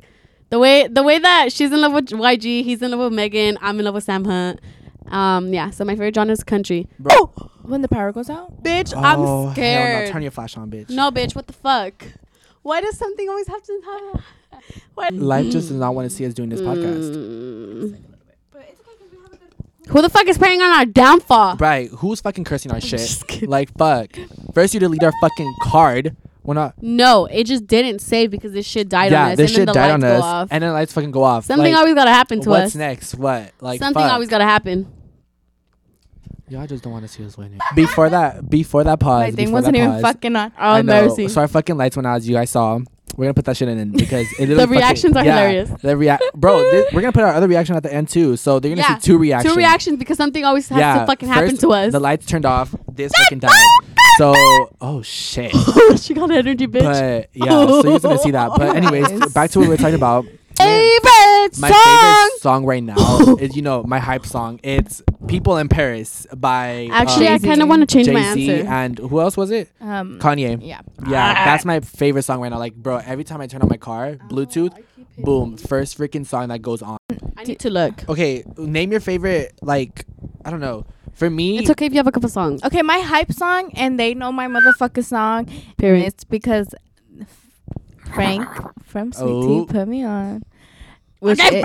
[0.51, 3.59] the way the way that she's in love with YG, he's in love with Megan.
[3.61, 4.61] I'm in love with Sam Hunt.
[5.09, 5.71] Um, yeah.
[5.71, 6.89] So my favorite genre is country.
[6.99, 7.27] Bro.
[7.63, 8.63] When the power goes out?
[8.63, 9.53] Bitch, Oh, I'm hell no.
[9.53, 10.11] scared.
[10.11, 10.89] Turn your flash on, bitch.
[10.91, 11.95] no, bitch, what the fuck?
[12.63, 14.21] Why does something always have to?
[14.95, 15.13] what?
[15.15, 17.15] Life just does not want to see us doing this podcast.
[17.15, 18.03] Mm.
[19.89, 21.57] Who the fuck is praying on our downfall?
[21.59, 21.89] Right?
[21.91, 22.99] Who's fucking cursing our shit?
[22.99, 23.43] just.
[23.43, 24.11] Like fuck.
[24.53, 26.17] First you delete our fucking card.
[26.47, 26.81] We're not.
[26.81, 29.37] No, it just didn't save because this shit died yeah, on us.
[29.37, 30.49] this and shit then the died lights on go us, off.
[30.53, 31.45] and then lights fucking go off.
[31.45, 32.65] Something like, always gotta happen to what's us.
[32.67, 33.15] What's next?
[33.17, 33.53] What?
[33.61, 34.13] Like Something fuck.
[34.13, 34.93] always gotta happen.
[36.49, 37.59] Y'all just don't want to see us winning.
[37.75, 40.53] Before that, before that pause, My thing wasn't that even pause, fucking on.
[40.53, 40.79] Oh, I know.
[40.81, 41.29] embarrassing.
[41.31, 42.79] So our fucking lights went out as you guys saw.
[43.17, 45.71] We're gonna put that shit in because it fucking- reactions are yeah, hilarious.
[45.81, 46.57] The react, bro.
[46.71, 48.37] This, we're gonna put our other reaction at the end too.
[48.37, 49.55] So they're gonna Yeah, see two reactions.
[49.55, 51.93] Two reactions because something always has yeah, to fucking happen first, to us.
[51.93, 52.75] The lights turned off.
[52.93, 53.53] This fucking died.
[54.19, 54.35] So,
[54.81, 55.53] oh shit.
[56.01, 56.83] she got an energy, bitch.
[56.83, 58.51] But yeah, so you're gonna see that.
[58.57, 60.27] But anyways, back to what we were talking about.
[60.59, 61.83] Favorite My song.
[61.85, 64.61] favorite song right now is you know my hype song.
[64.63, 68.51] It's "People in Paris" by Actually, uh, I kind of want to change my Jay-Z
[68.51, 68.69] answer.
[68.71, 69.71] and who else was it?
[69.81, 70.59] Um, Kanye.
[70.63, 70.81] yeah.
[71.09, 72.59] Yeah, that's my favorite song right now.
[72.59, 74.73] Like, bro, every time I turn on my car, Bluetooth,
[75.19, 76.99] boom, first freaking song that goes on.
[77.37, 78.09] I need to look.
[78.09, 79.55] Okay, name your favorite.
[79.63, 80.05] Like,
[80.45, 80.85] I don't know.
[81.15, 82.63] For me, It's okay if you have a couple songs.
[82.63, 85.49] Okay, my hype song, and they know my motherfucking song.
[85.83, 86.75] And it's because
[88.15, 88.49] Frank
[88.85, 89.67] from Sweet Oh.
[89.67, 90.43] Tea put me on.
[91.19, 91.61] Which Okay, it-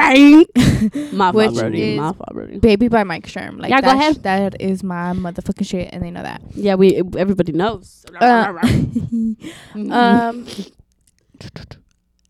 [0.95, 1.13] Frank.
[1.13, 1.91] My Which Brody.
[1.93, 2.59] is- My fault, Brody.
[2.59, 3.59] Baby by Mike Sherm.
[3.59, 4.15] Like Yeah, go ahead.
[4.15, 6.41] sh- that is my motherfucking shit, and they know that.
[6.55, 8.05] Yeah, we everybody knows.
[8.19, 8.53] Uh,
[9.91, 10.47] um,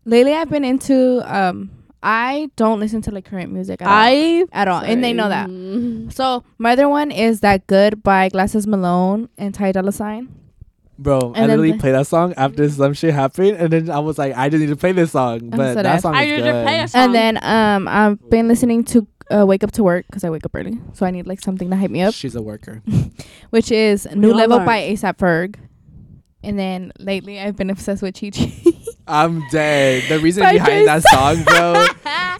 [0.04, 1.70] lately I've been into um,
[2.02, 3.94] I don't listen to like current music at all.
[3.94, 5.48] I at all, and they know that.
[6.12, 10.28] So my other one is that good by Glasses Malone and Ty Dolla Sign.
[11.02, 13.90] Bro, I And then literally the- played that song after some shit happened, and then
[13.90, 15.50] I was like, I just need to play this song.
[15.50, 16.62] But so that that's- song I is need to good.
[16.64, 17.02] play a song.
[17.02, 20.44] And then um, I've been listening to uh, Wake Up to Work because I wake
[20.44, 22.82] up early, so I need like something to hype me up, She's a worker.
[23.50, 24.66] which is New all Level are.
[24.66, 25.56] by ASAP Ferg.
[26.44, 28.52] And then lately I've been obsessed with Chi Chi.
[29.06, 30.04] I'm dead.
[30.08, 31.86] The reason By behind Trey that song, bro,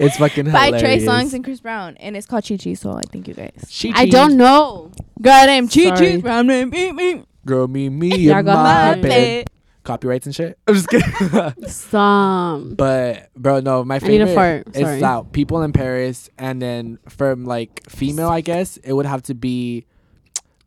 [0.04, 0.82] it's fucking By hilarious.
[0.82, 2.74] Trey Songz and Chris Brown, and it's called Chi Chi.
[2.74, 3.52] So I think you guys.
[3.80, 4.06] Chi I Chi.
[4.06, 4.90] don't know.
[5.20, 6.16] Got him, Chi Chi Chi, Chi.
[6.20, 7.24] Brown name, me, me.
[7.46, 9.02] Girl, me, me, Yeah, in my ahead.
[9.02, 9.50] bed.
[9.84, 10.58] Copyrights and shit.
[10.68, 11.66] I'm just kidding.
[11.68, 12.74] Some.
[12.76, 14.76] but bro, no, my I need a favorite fart.
[14.76, 15.00] is Sorry.
[15.00, 19.34] that people in Paris, and then from like female, I guess it would have to
[19.34, 19.86] be.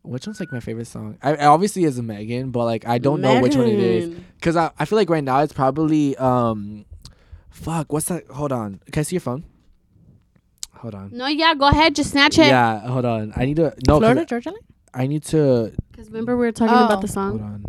[0.02, 1.16] Which one's like my favorite song?
[1.22, 4.14] I, I obviously is a Megan, but like I don't know which one it is
[4.38, 6.84] because I, I feel like right now it's probably um,
[7.50, 7.92] fuck.
[7.92, 8.26] What's that?
[8.28, 8.80] Hold on.
[8.92, 9.44] Can I see your phone?
[10.74, 11.10] Hold on.
[11.12, 11.96] No, yeah, go ahead.
[11.96, 12.46] Just snatch it.
[12.48, 13.32] Yeah, hold on.
[13.34, 13.94] I need to no.
[13.94, 14.52] 'cause Florida Georgia
[14.94, 16.84] I need to Because remember we were talking Oh.
[16.86, 17.20] about the oh.
[17.22, 17.40] hold song.
[17.42, 17.64] on.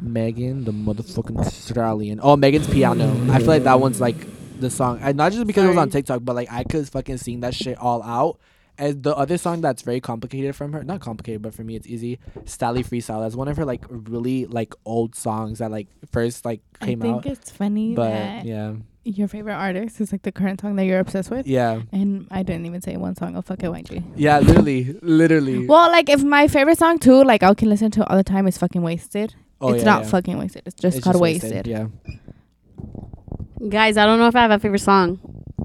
[0.00, 2.20] Megan, the motherfucking Australian.
[2.22, 3.10] Oh, Megan's piano.
[3.32, 4.16] I feel like that one's like
[4.60, 6.02] the song, and not just because it was on Sorry.
[6.02, 8.38] TikTok, but like I could fucking sing that shit all out.
[8.80, 11.86] And the other song that's very complicated from her, not complicated, but for me it's
[11.88, 12.20] easy.
[12.44, 13.22] Stalli Freestyle.
[13.22, 17.08] That's one of her like really like old songs that like first like came out
[17.08, 17.32] I think out.
[17.32, 18.74] it's funny But that yeah,
[19.16, 21.46] your favorite artist is like the current song that you're obsessed with.
[21.46, 24.02] yeah, And I didn't even say one song of fucking YG.
[24.16, 24.38] yeah.
[24.38, 25.66] Literally, literally.
[25.72, 28.24] Well, like if my favorite song too, like I can listen to it all the
[28.24, 29.34] time is fucking wasted.
[29.60, 30.10] oh, it's yeah, not yeah.
[30.10, 30.62] fucking wasted.
[30.66, 31.66] It's just It's called just wasted.
[31.66, 31.86] Yeah.
[33.68, 35.18] Guys, I don't know if I have a favorite song.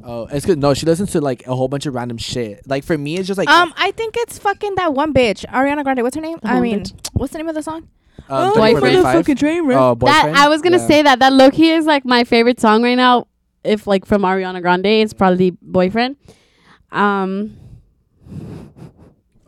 [0.03, 0.57] Oh, it's good.
[0.59, 2.67] No, she listens to like a whole bunch of random shit.
[2.67, 5.83] Like for me, it's just like um, I think it's fucking that one bitch, Ariana
[5.83, 6.01] Grande.
[6.01, 6.39] What's her name?
[6.43, 7.09] I mean, bitch.
[7.13, 7.87] what's the name of the song?
[8.29, 8.81] um, Oh, Boyfriend.
[9.03, 9.37] 34, 35.
[9.37, 10.37] train Oh, That boyfriend.
[10.37, 10.87] I was gonna Yeah.
[10.87, 13.27] say that that low key is like my favorite song right now.
[13.63, 16.17] If like from Ariana Grande, it's probably Boyfriend.
[16.91, 17.57] Um,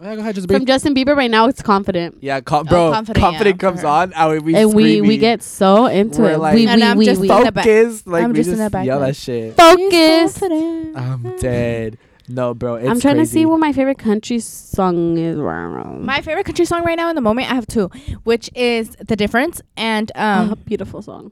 [0.01, 0.68] Yeah, go ahead, just from breathe.
[0.68, 2.91] Justin Bieber right now, it's Confident, Yeah, com- bro.
[2.91, 3.88] Confident, confident, yeah, for comes her.
[3.88, 6.38] on, and we, we and we we get so into We're it.
[6.39, 7.30] like- we And we I'm we, just we.
[7.32, 7.66] in the back-
[8.05, 9.55] Like I'm we just just in the back, yell like- that shit.
[9.57, 10.41] focus.
[10.43, 11.97] I'm dead.
[12.28, 12.76] No, bro.
[12.76, 13.32] It's I'm trying to crazy.
[13.41, 15.38] see what my favorite country song is.
[15.38, 17.89] My favorite country song right now in the moment, I have two,
[18.24, 21.32] which is "The Difference" and um, um, beautiful song.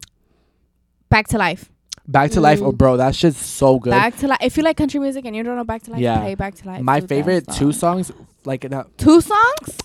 [1.09, 1.71] "Back to Life."
[2.07, 2.61] Back to life.
[2.61, 2.77] Oh, Mm.
[2.77, 3.91] bro, that shit's so good.
[3.91, 4.39] Back to Life.
[4.41, 6.19] If you like country music and you don't know "Back to Life," Yeah.
[6.19, 8.11] play "Back to Life." My Dude, that favorite two songs,
[8.43, 8.97] like that.
[8.97, 9.77] Two songs,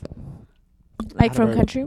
[1.15, 1.87] like from to- country.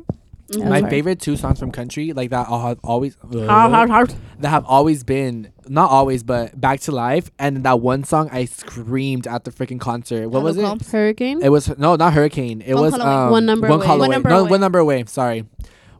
[0.53, 0.69] Mhm.
[0.69, 4.13] My favorite two songs from country, like that, all have always Hard, hard, hard.
[4.39, 8.45] that have always been not always, but Back to Life, and that one song I
[8.45, 10.29] screamed at the freaking concert.
[10.29, 10.65] What was it?
[10.91, 11.39] Hurricane.
[11.41, 12.61] It was no, not Hurricane.
[12.65, 13.85] It One was um, One Number one Away.
[13.85, 14.15] call One away.
[14.15, 14.49] Number no, Away.
[14.49, 15.03] one number away.
[15.07, 15.45] Sorry,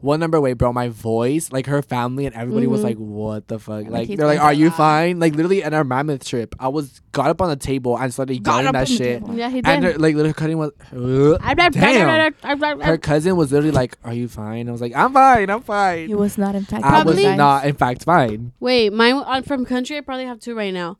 [0.02, 0.72] one number away, bro.
[0.72, 2.84] My voice, like her family and everybody was Mhm.
[2.84, 4.76] like, "What the fuck?" Like, Like they're like, "Are you lie.
[4.76, 8.12] fine?" Like literally, at our mammoth trip, I was got up on the table and
[8.12, 9.22] started Got yelling that shit.
[9.32, 9.66] Yeah, he did.
[9.66, 10.72] And her, like literally cutting was.
[10.92, 12.34] Damn.
[12.80, 15.50] Her cousin was literally like, "Are you fine?" I was like, "I'm fine.
[15.50, 16.84] I'm fine." He was not in fact.
[16.84, 18.52] I was Probably- not, in fact, fine.
[18.60, 19.96] Wait, mine on from country.
[19.96, 20.96] I probably have two right now.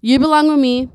[0.00, 0.88] "You Belong with Me"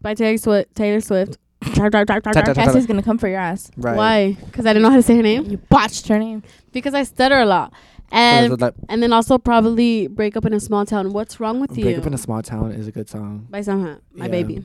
[0.00, 0.74] by Taylor Swift.
[0.74, 1.38] Taylor Swift.
[1.74, 3.70] Cassie's gonna come for your ass.
[3.76, 3.96] Right.
[3.96, 4.36] Why?
[4.46, 5.46] Because I didn't know how to say her name.
[5.50, 6.42] You botched her name.
[6.76, 7.72] Because I stutter a lot.
[8.12, 11.70] And it's and then also probably "Break Up in a Small Town." What's wrong with
[11.70, 11.84] Break you?
[11.86, 13.46] Break up in a Small Town is a good song.
[13.50, 14.30] by Sam Hunt, my Yeah.
[14.30, 14.62] baby.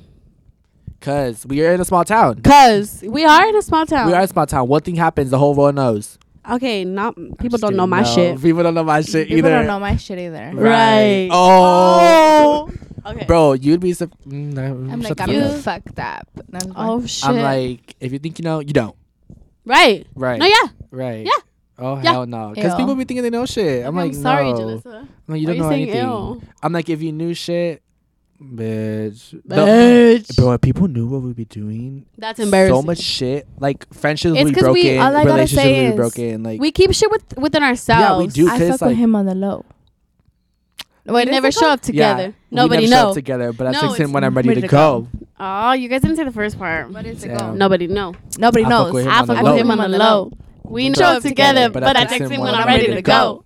[0.99, 2.41] Cause we are in a small town.
[2.43, 4.05] Cause we are in a small town.
[4.07, 4.68] We are in a small town.
[4.68, 6.20] One thing happens, the whole world knows.
[6.51, 8.41] okay, not people don't know my No, shit.
[8.41, 9.47] People don't know my shit People either.
[9.47, 10.51] People don't know my shit either.
[10.53, 11.30] Right.
[11.32, 12.70] Oh.
[13.03, 13.26] Okay.
[13.26, 14.05] Bro, you'd be so.
[14.28, 15.62] Mm, I'm like, I'm fuck You- up.
[15.62, 16.28] fucked up.
[16.49, 16.74] That's fine.
[16.78, 17.28] Oh shit.
[17.30, 18.95] I'm like, if you think you know, you don't.
[19.66, 20.05] right.
[20.14, 20.39] Right.
[20.39, 20.68] No, yeah.
[20.91, 21.26] Right.
[21.26, 21.32] Yeah.
[21.82, 22.12] Oh Yeah.
[22.12, 22.52] hell no.
[22.56, 23.86] Because people be thinking they know shit.
[23.86, 24.60] I'm like, sorry, no.
[24.60, 25.08] Jalissa.
[25.28, 25.96] I'm you Why don't you know anything.
[25.96, 26.42] ill?
[26.62, 27.82] I'm like, if you knew shit,
[28.42, 29.40] bitch.
[29.46, 30.36] No, Bitch.
[30.36, 32.06] bro, if people knew what we'd be doing.
[32.18, 32.76] That's embarrassing.
[32.76, 33.48] So much shit.
[33.60, 35.00] Like friendships It's would be 'cause we- broken.
[35.02, 36.44] all I gotta relationships say would be is broken.
[36.44, 38.02] Like we keep shit with within ourselves.
[38.02, 38.50] Yeah, we do.
[38.50, 39.66] I Dude, fuck like- with him on the low.
[41.08, 42.24] We Wait, never show up together.
[42.28, 43.14] Yeah, Nobody never show up know.
[43.16, 45.08] together, but at No, six it's when I'm ready, ready to to go.
[45.40, 46.92] Oh, you guys didn't say the first part.
[46.94, 47.38] What is it Damn.
[47.40, 47.58] called?
[47.58, 48.14] Nobody know.
[48.38, 48.94] Nobody I fuck knows.
[48.94, 50.32] with him I on fuck with him on the low.
[50.72, 52.88] We We show show up up together, together, but I text him when I'm ready
[52.94, 53.44] to go.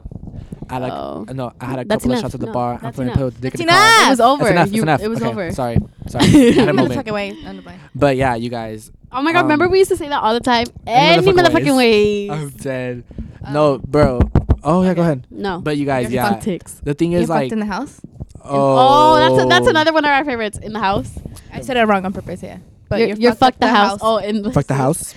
[0.70, 0.92] I like.
[0.94, 1.26] Oh.
[1.32, 2.74] No, I had a That's couple of shots at the No, bar.
[2.76, 3.18] I'm that's playing enough.
[3.18, 4.08] play with dick in the That's car.
[4.08, 4.44] It was over.
[4.46, 4.72] That's enough.
[4.74, 5.02] You- That's enough.
[5.02, 5.52] It was Okay, over.
[5.52, 5.78] Sorry.
[6.08, 6.26] Sorry.
[6.26, 6.94] I had a moment.
[7.06, 7.32] Motherfucking way.
[7.44, 7.80] None of mine.
[7.94, 8.92] But yeah, you guys.
[9.12, 10.66] Oh my god, Um, remember we used to say that all the time?
[10.88, 12.30] any Any motherfucking motherfucking way.
[12.32, 13.04] I'm dead.
[13.52, 14.20] No, bro.
[14.64, 15.28] Oh yeah, go ahead.
[15.30, 15.62] No.
[15.62, 16.40] But you guys, You're yeah.
[16.40, 16.82] ticks.
[16.84, 18.02] The thing You is like, in the house.
[18.44, 21.12] oh, Oh, that's a, that's another one of our favorites in the house.
[21.54, 22.42] I said it wrong on purpose.
[22.42, 22.58] Yeah,
[22.90, 24.00] but you're, you're, you're fucked fuck up the house.
[24.02, 25.14] Oh, in the Fuck the house.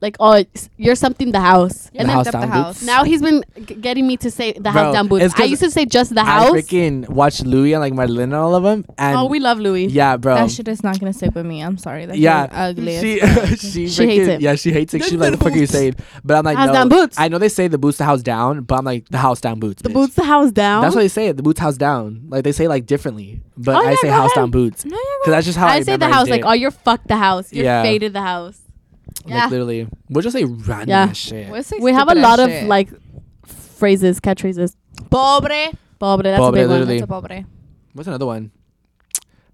[0.00, 0.42] Like oh,
[0.78, 1.90] you're something the house.
[1.92, 2.56] You And The then house down the boots.
[2.80, 2.82] house.
[2.84, 5.24] now he's been g- getting me to say the Bro, house down boots.
[5.26, 6.48] it's I 'cause used to say just the house.
[6.50, 9.58] I freaking watched Louis and like Madeline and all of them, and oh, we love
[9.58, 9.86] Louis.
[9.86, 10.36] yeah, bro.
[10.36, 11.62] that shit is not gonna stick with me.
[11.62, 12.06] I'm sorry.
[12.06, 12.96] That yeah, ugly.
[12.96, 14.40] as she she, She hates it.
[14.40, 15.04] Yeah, she hates it.
[15.04, 16.72] She's like, "The fuck are you saying?" But I'm like, House no.
[16.72, 17.18] down boots.
[17.18, 19.60] I know they say the boots the house down, but I'm like the house down
[19.60, 19.82] boots.
[19.82, 19.94] the bitch.
[19.94, 20.80] boots the house down.
[20.82, 21.26] That's what they say.
[21.28, 22.22] it, The boots house down.
[22.28, 24.36] Like they say like differently, but Oh, I yeah, say house ahead.
[24.36, 26.52] down boots no, you're because that's just how I, I say the house like oh
[26.52, 27.52] you're fuck the house.
[27.52, 28.59] You're faded the house.
[29.26, 29.42] Yeah.
[29.42, 31.12] Like literally, we'll just say random Yeah.
[31.12, 31.50] shit.
[31.50, 32.68] We'll say we have a lot ass of shit.
[32.68, 32.88] like
[33.46, 34.76] phrases, catchphrases.
[35.10, 35.72] pobre.
[35.98, 36.78] Pobre, that's Pobre, a big one.
[36.80, 36.98] literally.
[37.00, 37.44] That's a pobre.
[37.92, 38.50] What's another one?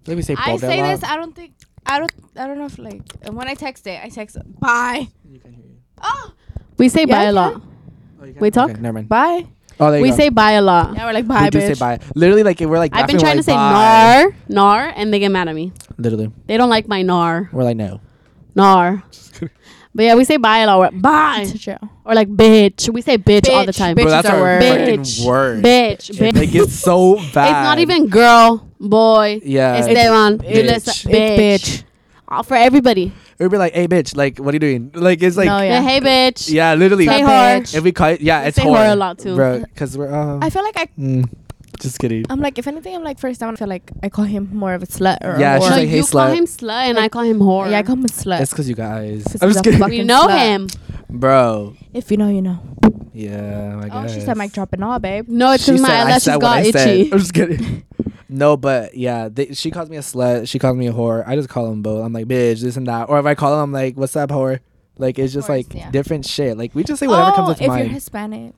[0.05, 0.33] Let me say.
[0.37, 0.87] I pobre a say lot.
[0.99, 1.03] this.
[1.03, 1.53] I don't think.
[1.85, 2.11] I don't.
[2.37, 3.01] I don't know if like
[3.31, 5.07] when I text it, I text bye.
[5.29, 5.75] You can hear you.
[6.01, 6.31] Oh,
[6.77, 7.61] We say Yeah, bye a lot.
[8.21, 8.35] Oh, you?
[8.39, 8.69] We talk?
[8.71, 9.09] Okay, never mind.
[9.09, 9.45] bye.
[9.79, 10.15] Oh, there you We go.
[10.15, 10.95] say bye a lot.
[10.95, 11.75] Yeah, we're like bye, we do bitch.
[11.75, 11.99] say bye.
[12.15, 12.95] Literally, like we're like.
[12.95, 14.31] I've been trying we're to say bye.
[14.47, 15.71] nar, nar, and they get mad at me.
[15.97, 17.99] Literally, They don't like my nar, we're like no.
[18.55, 19.03] nar.
[19.97, 20.93] But yeah, we say bye a lot.
[20.93, 21.73] We're, bye It's true.
[22.05, 22.87] or like bitch.
[22.87, 23.95] We say bitch, all the time.
[23.95, 24.61] bitch Bro, is that's our our word.
[24.61, 25.25] Bitch.
[25.25, 25.63] word.
[25.63, 26.35] Bitch, bitch.
[26.37, 27.49] like it's so bad.
[27.49, 29.41] It's not even girl, boy.
[29.43, 29.73] Yeah.
[29.77, 30.55] Esteban, bitch.
[30.55, 31.79] you listen- It's bitch.
[31.79, 31.83] bitch.
[32.29, 33.11] Uh, for everybody.
[33.39, 34.91] It would be like, hey, bitch, like, what are you doing?
[34.93, 35.81] Like, it's like, No, Yeah.
[35.81, 35.81] yeah.
[35.81, 36.51] hey, bitch.
[36.51, 37.07] yeah, literally.
[37.07, 37.61] Say Sup, whore.
[37.61, 37.75] bitch.
[37.75, 38.75] If we call it, yeah, We it's say whore.
[38.75, 39.35] whore a lot, too.
[39.35, 40.85] Bro, because we're, uh, I feel like I.
[40.99, 41.27] mm,
[41.79, 42.25] just kidding.
[42.29, 44.73] I'm like, if anything, I'm like first time I feel like I call him more
[44.73, 45.71] of a slut or Yeah, a she's whore.
[45.71, 47.69] Like, hey, you call him slut and I call him whore.
[47.71, 48.41] yeah, I call him a slut.
[48.41, 49.23] It's because you guys.
[49.23, 49.79] 'Cause I'm just kidding.
[49.79, 50.39] fuck- we know slut.
[50.39, 50.67] him.
[51.09, 51.75] Bro.
[51.93, 52.59] if you know, you know.
[53.13, 55.27] Yeah, I Oh, she said mic dropping all, babe.
[55.27, 56.87] No, it's She because my said, I eyelashes said what got I said.
[56.99, 57.11] itchy.
[57.13, 57.85] I'm just kidding.
[58.29, 60.47] no, but yeah, they, she calls me a slut.
[60.47, 61.23] She calls me a whore.
[61.27, 62.05] I just call them both.
[62.05, 63.09] I'm like, bitch, this and that.
[63.09, 64.59] Or if I call them, I'm like, what's up, whore?
[64.99, 65.89] Like, it's just course, like yeah.
[65.91, 66.57] different shit.
[66.57, 67.85] Like, we just say oh, whatever oh, comes into if mind.
[67.85, 68.53] you're Hispanic,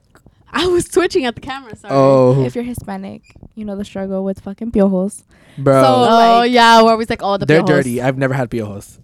[0.51, 1.75] I was twitching at the camera.
[1.75, 1.93] Sorry.
[1.93, 3.21] oh, if you're Hispanic,
[3.55, 5.23] you know the struggle with fucking piojos.
[5.57, 5.81] bro.
[5.81, 7.67] so- Oh like- yeah, we're always like, oh, the They're piojos.
[7.67, 8.01] dirty.
[8.01, 8.99] I've never had piojos.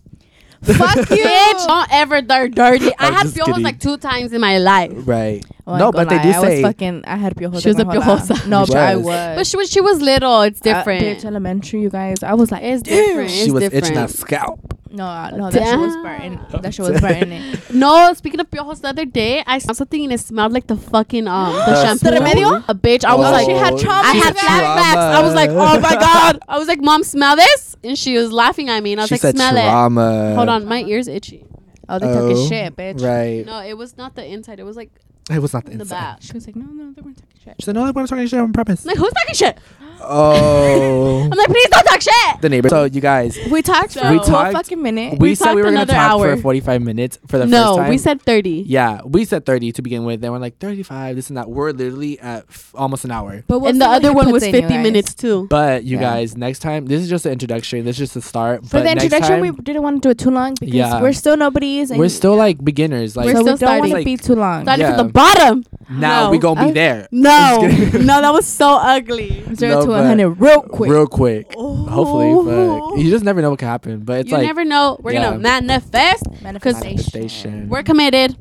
[0.63, 1.17] Fuck you.
[1.23, 1.53] Eh?
[1.53, 2.87] Bitch, don't ever they're dirty.
[2.97, 3.63] I I'm had just piojos kidding.
[3.63, 4.91] like two times in my life.
[4.95, 5.45] Right.
[5.67, 6.61] Oh, no, but gonna they do lie, I say.
[6.61, 7.05] was fucking.
[7.05, 7.61] I had piojos.
[7.63, 8.47] She was a my piojosa.
[8.47, 9.05] No, She but I was.
[9.05, 9.35] was.
[9.37, 10.41] But she was she was little.
[10.41, 11.01] It's Uh, different.
[11.03, 12.21] bitch, elementary, you guys.
[12.21, 13.31] I was like, it's different.
[13.31, 13.83] she it's was different.
[13.85, 14.59] itching that scalp.
[14.91, 16.39] no, uh, no, that shit was burning.
[16.61, 17.41] That shit was burning.
[17.73, 20.77] No, speaking of piojos, the other day I saw something and it smelled like the
[20.77, 22.09] fucking um the The shampoo.
[22.11, 22.63] The Remedio?
[22.69, 23.03] A bitch.
[23.03, 24.07] I was Oh, like, she had trauma.
[24.07, 25.15] I had said flashbacks.
[25.17, 26.39] I was like, oh my god.
[26.47, 29.09] I was like, mom, smell this, and she was laughing at me, and I was
[29.09, 29.63] She like, said smell it.
[29.63, 30.35] trauma.
[30.35, 31.43] Hold on, my ears itchy.
[31.89, 33.01] Oh, they talking Oh, shit, bitch.
[33.03, 33.43] Right.
[33.45, 34.59] No, it was not the inside.
[34.59, 34.91] It was like
[35.31, 35.95] It was not the the inside.
[35.99, 36.21] back.
[36.21, 37.55] She was like, no, no, they weren't talking shit.
[37.59, 38.83] She said, no, we're talking shit on purpose.
[38.85, 39.57] I'm like, who's talking shit?
[40.07, 41.23] Oh.
[41.23, 42.41] I'm like, please don't talk shit.
[42.41, 42.69] the neighbor.
[42.69, 45.19] So, you guys, We talked for We a whole talked- fucking minute.
[45.19, 46.35] we, We said we talked were going to another talk hour.
[46.35, 47.83] for 45 minutes for the No, first time.
[47.85, 48.63] No, we said 30.
[48.67, 50.21] Yeah, we said 30 to begin with.
[50.21, 51.49] Then we're like 35, this and that.
[51.49, 53.43] We're literally at f- almost an hour.
[53.47, 54.83] but we'll and see the what other he one puts was in, you 50 guys.
[54.83, 55.47] minutes too.
[55.49, 56.01] But you Yeah.
[56.03, 57.85] guys, next time, this is just an introduction.
[57.85, 58.63] This is just the start.
[58.65, 61.01] For but the next introduction, we didn't want to do it too long because Yeah.
[61.01, 61.91] we're still nobodies.
[61.91, 63.15] And we're still like beginners.
[63.15, 64.05] Like We're so we still don't want to starting.
[64.05, 64.63] be too long.
[64.63, 64.95] Started Yeah.
[64.97, 65.65] from the bottom.
[65.89, 66.31] now No.
[66.31, 67.07] we gonna be I- there.
[67.11, 67.59] No,
[67.93, 69.43] no, that was so ugly.
[69.55, 70.91] Zero No, to but 100 real quick.
[70.91, 71.53] Real quick.
[71.53, 73.99] Hopefully, but you just never know what can happen.
[74.01, 74.97] But it's you like never know.
[75.01, 75.31] We're yeah.
[75.31, 76.23] gonna manifest.
[76.41, 76.89] Manifestation.
[76.89, 77.69] manifestation.
[77.69, 78.37] We're committed.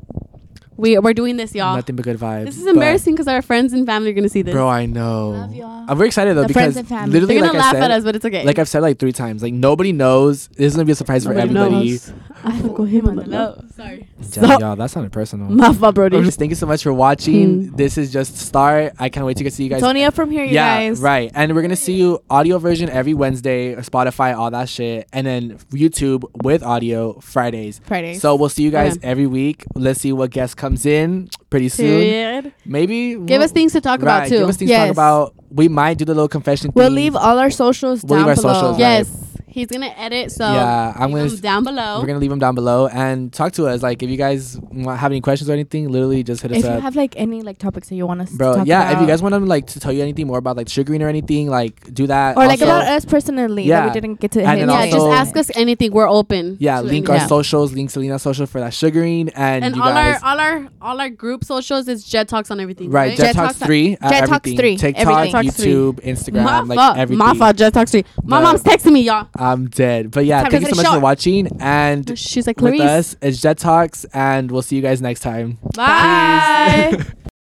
[0.77, 1.75] We we're doing this, y'all.
[1.75, 2.45] Nothing but good vibes.
[2.45, 4.53] This is embarrassing because our friends and family are gonna see this.
[4.53, 5.29] Bro, I know.
[5.29, 5.85] Love y'all.
[5.87, 7.11] I'm very excited though The because friends and family.
[7.13, 8.43] literally, They're gonna like I laugh said, at us, but it's okay.
[8.43, 10.47] like I've said like three times, like nobody knows.
[10.49, 11.89] This is gonna be a surprise for Nobody everybody.
[11.91, 12.13] knows.
[12.43, 13.63] I forgot oh, him on the low.
[13.75, 14.07] Sorry.
[14.31, 15.49] Damn, y'all, that sounded personal.
[15.49, 16.21] My fault, Brody.
[16.23, 17.71] Just thank you so much for watching.
[17.71, 18.93] This is just start.
[18.99, 19.81] I can't wait to get see you guys.
[19.81, 20.99] Tony up from here, you yeah, guys.
[20.99, 21.31] right.
[21.33, 25.57] And we're gonna see you audio version every Wednesday, Spotify, all that shit, and then
[25.71, 27.79] YouTube with audio Fridays.
[27.85, 28.21] Fridays.
[28.21, 29.07] So we'll see you guys Okay.
[29.07, 29.63] every week.
[29.73, 32.01] Let's see what guest comes in pretty soon.
[32.01, 32.53] Period.
[32.65, 34.39] Maybe Give us things to talk about too.
[34.39, 35.33] Give us things to talk about.
[35.51, 36.71] We might do the little confession.
[36.75, 36.95] we'll thing.
[36.95, 38.53] leave all our socials We'll down leave our below.
[38.53, 39.07] socials, yes,
[39.47, 40.31] he's gonna edit.
[40.31, 41.29] So yeah, I'm leave gonna.
[41.31, 41.99] them down below.
[41.99, 43.81] We're gonna leave them down below and talk to us.
[43.83, 46.69] Like if you guys have any questions or anything, literally just hit us up.
[46.71, 48.81] If you have like any like topics that you want us to Bro, talk yeah.
[48.89, 51.01] about, If you guys want them like to tell you anything more about like sugaring
[51.01, 52.37] or anything, like do that.
[52.37, 53.81] or like about us personally Yeah.
[53.81, 54.91] that we didn't get to And hit then yeah, today.
[54.91, 55.91] just ask us anything.
[55.91, 56.57] We're open.
[56.59, 57.09] Yeah, link anything.
[57.11, 57.27] our Yeah.
[57.27, 60.21] socials, link Selena's social for that sugaring, and, And you all guys.
[60.21, 62.89] our all our all our group socials is Jet Talks on everything.
[62.89, 63.17] Right, Right.
[63.17, 65.65] Jet, Jet Talks Talks- three, uh, Jet Talks 3, TikTok, everything.
[65.65, 67.17] YouTube, Instagram, my like everything.
[67.19, 67.55] My fault.
[67.55, 68.03] Jet Talks three.
[68.23, 69.27] My mom's texting me, y'all.
[69.45, 72.75] I'm dead, but yeah, thank you so much for watching, and oh, She's like with
[72.75, 73.13] Clarice.
[73.13, 75.59] us, it's Jet Talks, and we'll see you guys next time.
[75.75, 77.03] Bye.